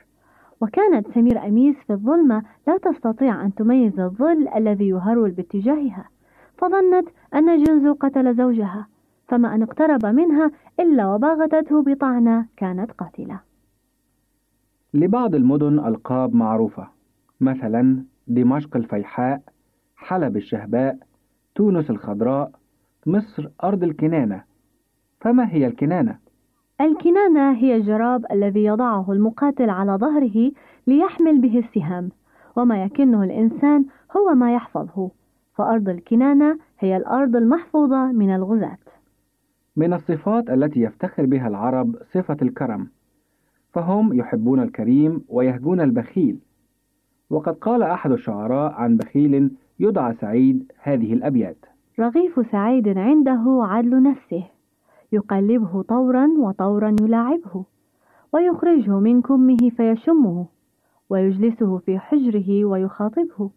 [0.61, 6.09] وكانت سمير أميس في الظلمة لا تستطيع أن تميز الظل الذي يهرول باتجاهها.
[6.57, 8.87] فظنت أن جنزو قتل زوجها
[9.27, 13.39] فما أن اقترب منها إلا وباغتته بطعنة كانت قاتلة.
[14.93, 16.87] لبعض المدن ألقاب معروفة
[17.41, 19.41] مثلا دمشق الفيحاء
[19.95, 20.97] حلب الشهباء
[21.55, 22.51] تونس الخضراء
[23.05, 24.43] مصر أرض الكنانة.
[25.21, 26.20] فما هي الكنانة؟
[26.85, 30.51] الكنانة هي الجراب الذي يضعه المقاتل على ظهره
[30.87, 32.09] ليحمل به السهام
[32.55, 33.85] وما يكنه الإنسان
[34.17, 35.11] هو ما يحفظه.
[35.55, 38.77] فأرض الكنانة هي الأرض المحفوظة من الغزاة.
[39.75, 42.87] من الصفات التي يفتخر بها العرب صفة الكرم
[43.73, 46.39] فهم يحبون الكريم ويهجون البخيل.
[47.29, 51.57] وقد قال أحد الشعراء عن بخيل يدعى سعيد هذه الأبيات.
[51.99, 54.43] رغيف سعيد عنده عدل نفسه.
[55.11, 57.65] يقلبه طورا وطورا يلاعبه
[58.33, 60.45] ويخرجه من كمه فيشمه
[61.09, 63.49] ويجلسه في حجره ويخاطبه.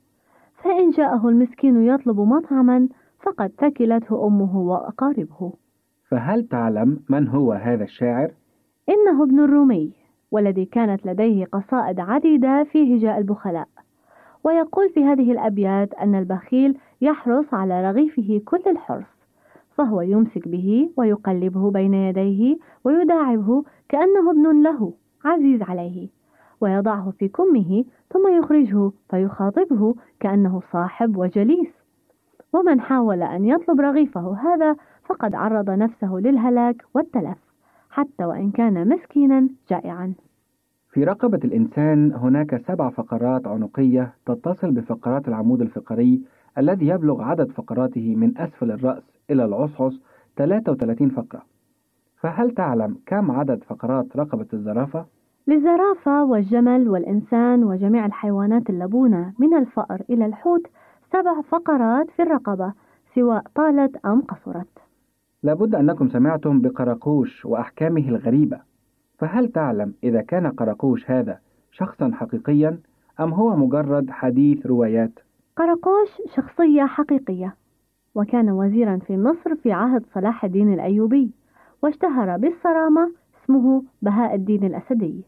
[0.63, 2.89] فإن جاءه المسكين يطلب مطعما
[3.23, 5.53] فقد ثكلته أمه وأقاربه.
[6.09, 8.31] فهل تعلم من هو هذا الشاعر؟
[8.89, 9.93] إنه ابن الرومي
[10.31, 13.69] والذي كانت لديه قصائد عديدة في هجاء البخلاء.
[14.45, 19.14] ويقول في هذه الأبيات أن البخيل يحرص على رغيفه كل الحرص.
[19.77, 24.93] فهو يمسك به ويقلبه بين يديه ويداعبه كأنه ابن له
[25.25, 26.09] عزيز عليه.
[26.61, 31.69] ويضعه في كمه ثم يخرجه فيخاطبه كأنه صاحب وجليس.
[32.53, 37.39] ومن حاول أن يطلب رغيفه هذا فقد عرض نفسه للهلاك والتلف
[37.91, 40.15] حتى وإن كان مسكينا جائعا.
[40.91, 46.23] في رقبة الإنسان هناك سبع فقرات عنقية تتصل بفقرات العمود الفقري
[46.59, 49.14] الذي يبلغ عدد فقراته من أسفل الرأس.
[49.31, 49.93] إلى العصعص
[50.37, 51.43] 33 فقرة
[52.21, 55.07] فهل تعلم كم عدد فقرات رقبة الزرافة؟
[55.47, 60.67] للزرافة والجمل والإنسان وجميع الحيوانات اللبونة من الفأر إلى الحوت
[61.13, 62.73] سبع فقرات في الرقبة
[63.15, 64.69] سواء طالت أم قصرت
[65.43, 68.61] لابد أنكم سمعتم بقراقوش وأحكامه الغريبة
[69.19, 71.39] فهل تعلم إذا كان قراقوش هذا
[71.73, 72.79] شخصا حقيقيا
[73.21, 75.19] أم هو مجرد حديث روايات؟
[75.57, 77.55] قراقوش شخصية حقيقية
[78.15, 81.31] وكان وزيرا في مصر في عهد صلاح الدين الأيوبي
[81.83, 83.13] واشتهر بالصرامة
[83.45, 85.25] اسمه بهاء الدين الأسدي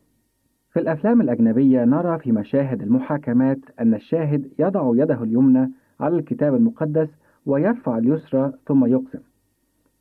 [0.72, 5.70] في الأفلام الأجنبية نرى في مشاهد المحاكمات أن الشاهد يضع يده اليمنى
[6.00, 7.08] على الكتاب المقدس
[7.46, 9.20] ويرفع اليسرى ثم يقسم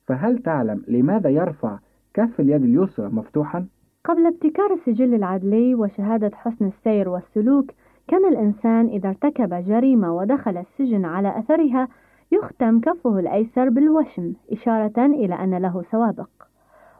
[0.07, 1.79] فهل تعلم لماذا يرفع
[2.13, 3.65] كف اليد اليسرى مفتوحا؟
[4.05, 7.71] قبل ابتكار السجل العدلي وشهادة حسن السير والسلوك
[8.07, 11.88] كان الإنسان إذا ارتكب جريمة ودخل السجن على أثرها
[12.32, 16.30] يختم كفه الأيسر بالوشم إشارة إلى أن له سوابق.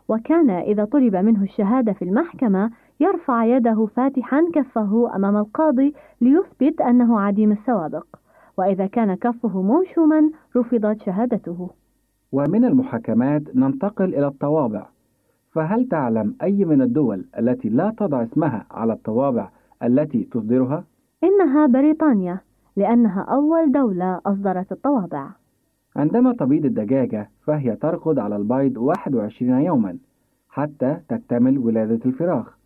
[0.07, 7.19] وكان إذا طلب منه الشهادة في المحكمة يرفع يده فاتحا كفه أمام القاضي ليثبت أنه
[7.19, 8.05] عديم السوابق.
[8.57, 11.69] وإذا كان كفه موشوما رفضت شهادته.
[12.32, 14.88] ومن المحاكمات ننتقل إلى الطوابع
[15.51, 19.49] فهل تعلم أي من الدول التي لا تضع اسمها على الطوابع
[19.84, 20.84] التي تصدرها؟
[21.23, 22.39] إنها بريطانيا.
[22.76, 25.30] لأنها أول دولة أصدرت الطوابع
[25.95, 29.97] عندما تبيض الدجاجة فهي ترقد على البيض 21 يوما
[30.49, 32.57] حتى تكتمل ولادة الفراخ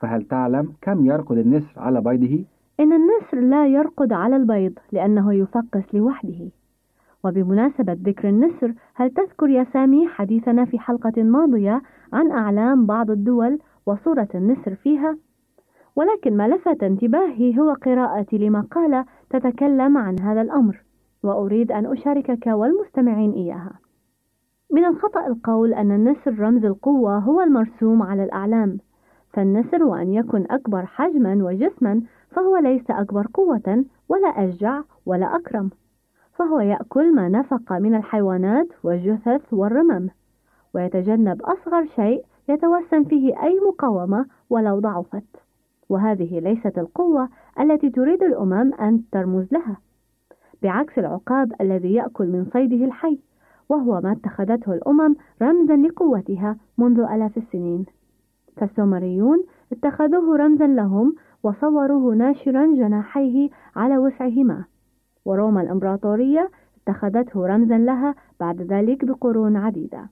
[0.00, 2.44] فهل تعلم كم يرقد النسر على بيضه؟
[2.80, 6.48] إن النسر لا يرقد على البيض لأنه يفقس لوحده
[7.24, 11.82] وبمناسبة ذكر النسر هل تذكر يا سامي حديثنا في حلقة ماضية
[12.12, 15.16] عن أعلام بعض الدول وصورة النسر فيها؟
[15.96, 20.82] ولكن ما لفت انتباهي هو قراءتي لمقالة تتكلم عن هذا الأمر
[21.22, 23.72] وأريد أن أشاركك والمستمعين إياها.
[24.70, 28.78] من الخطأ القول أن النسر رمز القوة هو المرسوم على الأعلام.
[29.32, 35.70] فالنسر وأن يكن أكبر حجما وجسما فهو ليس أكبر قوة ولا أشجع ولا أكرم.
[36.32, 40.08] فهو يأكل ما نفق من الحيوانات والجثث والرمم.
[40.74, 45.24] ويتجنب أصغر شيء يتوسم فيه أي مقاومة ولو ضعفت.
[45.92, 47.28] وهذه ليست القوة
[47.60, 49.76] التي تريد الأمم أن ترمز لها
[50.62, 53.18] بعكس العقاب الذي يأكل من صيده الحي
[53.68, 57.86] وهو ما اتخذته الأمم رمزا لقوتها منذ آلاف السنين.
[58.56, 64.64] فالسومريون اتخذوه رمزا لهم وصوروه ناشرا جناحيه على وسعهما
[65.24, 66.50] وروما الإمبراطورية
[66.82, 70.08] اتخذته رمزا لها بعد ذلك بقرون عديدة.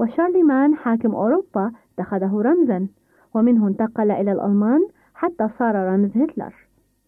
[0.00, 2.88] وشارلمان حاكم أوروبا اتخذه رمزا
[3.34, 4.80] ومنه انتقل إلى الألمان
[5.22, 6.54] حتى صار رمز هتلر.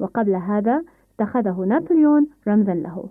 [0.00, 0.82] وقبل هذا
[1.14, 3.08] اتخذه نابليون رمزا له.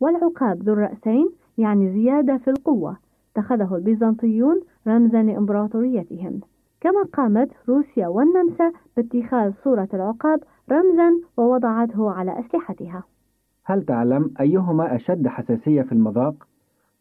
[0.00, 2.96] والعقاب ذو الرأسين يعني زيادة في القوة.
[3.32, 6.40] اتخذه البيزنطيون رمزا لإمبراطوريتهم.
[6.80, 10.40] كما قامت روسيا والنمسا باتخاذ صورة العقاب
[10.70, 13.02] رمزا ووضعته على أسلحتها.
[13.64, 16.34] هل تعلم أيهما أشد حساسية في المذاق؟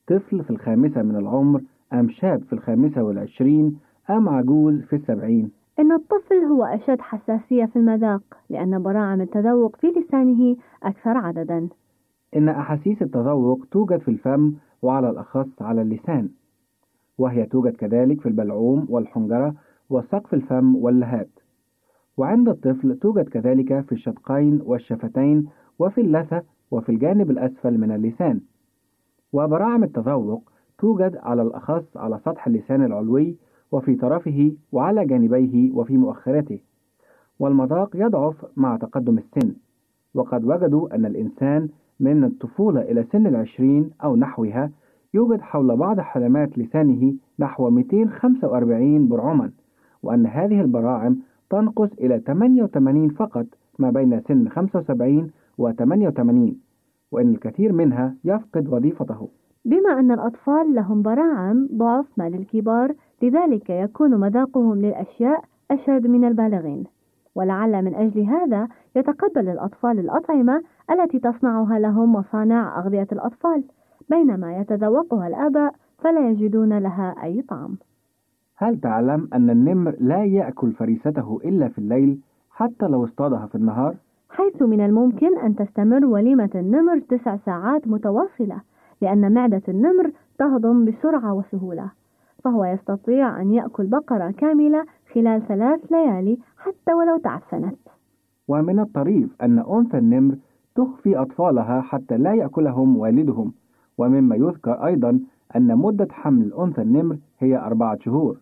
[0.08, 1.62] طفل في الخامسة من العمر
[1.94, 3.80] أم شاب في الخامسة والعشرين
[4.10, 9.88] أم عجوز في السبعين؟ إن الطفل هو أشد حساسية في المذاق لأن براعم التذوق في
[9.88, 11.70] لسانه أكثر عددا.
[12.36, 16.30] إن أحاسيس التذوق توجد في الفم وعلى الأخص على اللسان
[17.18, 19.56] وهي توجد كذلك في البلعوم والحنجرة
[19.90, 21.30] وسقف الفم واللهات
[22.18, 28.42] وعند الطفل توجد كذلك في الشدقين والشفتين وفي اللثة وفي الجانب الأسفل من اللسان.
[29.34, 33.36] وبراعم التذوق توجد على الأخص على سطح اللسان العلوي
[33.72, 36.60] وفي طرفه وعلى جانبيه وفي مؤخرته
[37.40, 39.54] والمذاق يضعف مع تقدم السن.
[40.14, 41.70] وقد وجدوا أن الإنسان
[42.00, 44.72] من الطفولة إلى سن العشرين أو نحوها
[45.14, 49.52] يوجد حول بعض حلمات لسانه نحو 245 برعما
[50.04, 51.18] وأن هذه البراعم
[51.50, 53.46] تنقص إلى 88 فقط
[53.80, 56.56] ما بين سن 75 و 88
[57.12, 59.28] وأن الكثير منها يفقد وظيفته.
[59.66, 66.84] بما أن الأطفال لهم براعم ضعف ما للكبار لذلك يكون مذاقهم للأشياء أشد من البالغين.
[67.36, 73.64] ولعل من أجل هذا يتقبل الأطفال الأطعمة التي تصنعها لهم مصانع أغذية الأطفال.
[74.10, 77.78] بينما يتذوقها الآباء فلا يجدون لها أي طعم.
[78.58, 82.20] هل تعلم أن النمر لا يأكل فريسته إلا في الليل
[82.52, 83.96] حتى لو اصطادها في النهار؟
[84.30, 88.62] حيث من الممكن أن تستمر وليمة النمر تسع ساعات متواصلة
[89.02, 91.92] لأن معدة النمر تهضم بسرعة وسهولة.
[92.44, 97.80] فهو يستطيع أن يأكل بقرة كاملة خلال ثلاث ليالي حتى ولو تعفنت
[98.48, 100.36] ومن الطريف أن أنثى النمر
[100.76, 103.54] تخفي أطفالها حتى لا يأكلهم والدهم
[103.98, 105.20] ومما يذكر أيضا
[105.56, 108.38] أن مدة حمل أنثى النمر هي أربعة شهور.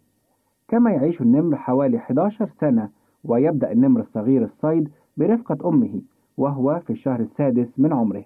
[0.67, 2.89] كما يعيش النمر حوالي 11 سنة
[3.23, 6.01] ويبدأ النمر الصغير الصيد برفقة أمه
[6.37, 8.25] وهو في الشهر السادس من عمره.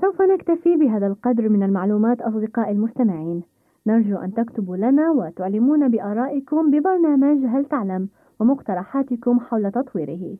[0.00, 3.42] سوف نكتفي بهذا القدر من المعلومات أصدقائي المستمعين.
[3.86, 8.08] نرجو أن تكتبوا لنا وتعلمونا بآرائكم ببرنامج هل تعلم
[8.40, 10.36] ومقترحاتكم حول تطويره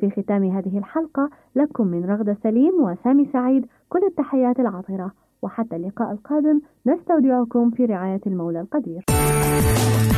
[0.00, 6.12] في ختام هذه الحلقة لكم من رغدة سليم وسامي سعيد كل التحيات العاطرة وحتى اللقاء
[6.12, 9.04] القادم نستودعكم في رعاية المولى القدير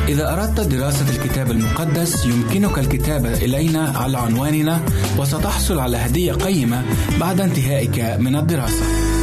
[0.08, 4.76] إذا أردت دراسة الكتاب المقدس يمكنك الكتابة إلينا على عنواننا
[5.20, 6.82] وستحصل على هدية قيمة
[7.20, 9.15] بعد انتهائك من الدراسة.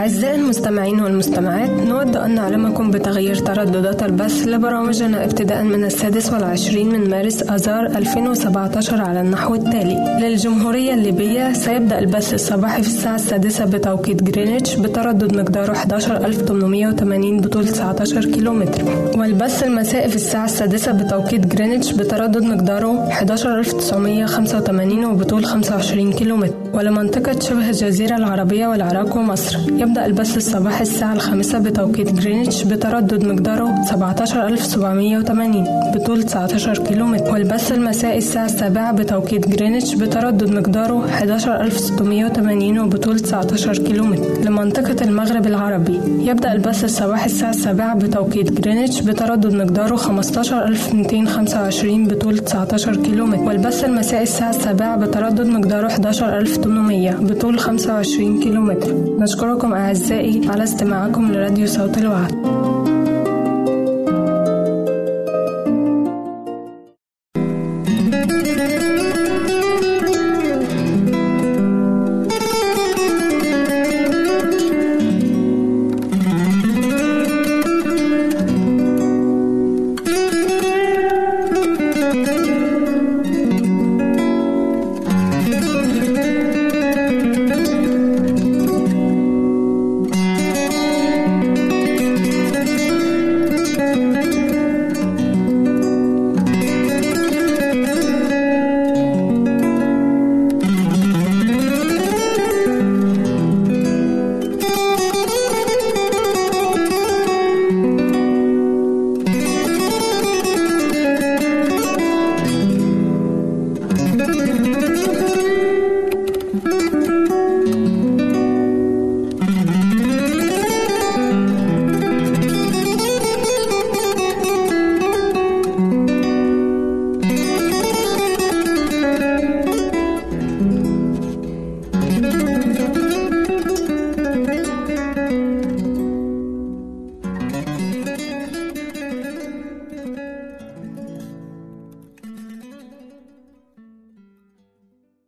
[0.00, 7.10] أعزائي المستمعين والمستمعات نود أن نعلمكم بتغيير ترددات البث لبرامجنا ابتداء من السادس والعشرين من
[7.10, 10.18] مارس آذار 2017 على النحو التالي.
[10.20, 18.24] للجمهورية الليبية سيبدأ البث الصباحي في الساعة السادسة بتوقيت جرينتش بتردد مقداره 11880 بطول 19
[18.24, 18.82] كيلومتر.
[19.18, 27.70] والبث المسائي في الساعة السادسة بتوقيت جرينتش بتردد مقداره 11985 وبطول 25 كيلومتر ولمنطقة شبه
[27.70, 29.58] الجزيرة العربية والعراق ومصر
[29.90, 35.64] يبدأ البث الصباحي الساعة الخامسة بتوقيت جرينتش بتردد مقداره 17780
[35.94, 37.32] بطول 19 كيلومتر.
[37.32, 44.40] والبث المسائي الساعة السابعة بتوقيت جرينتش بتردد مقداره 11680 وبطول 19 كيلومتر.
[44.44, 52.96] لمنطقة المغرب العربي يبدأ البث الصباحي الساعة السابعة بتوقيت جرينتش بتردد مقداره 15225 بطول 19
[52.96, 53.42] كيلومتر.
[53.42, 58.94] والبث المسائي الساعة السابعة بتردد مقداره 11800 بطول 25 كيلومتر.
[59.18, 62.69] نشكركم أعزائي على استماعكم لراديو صوت الوعد.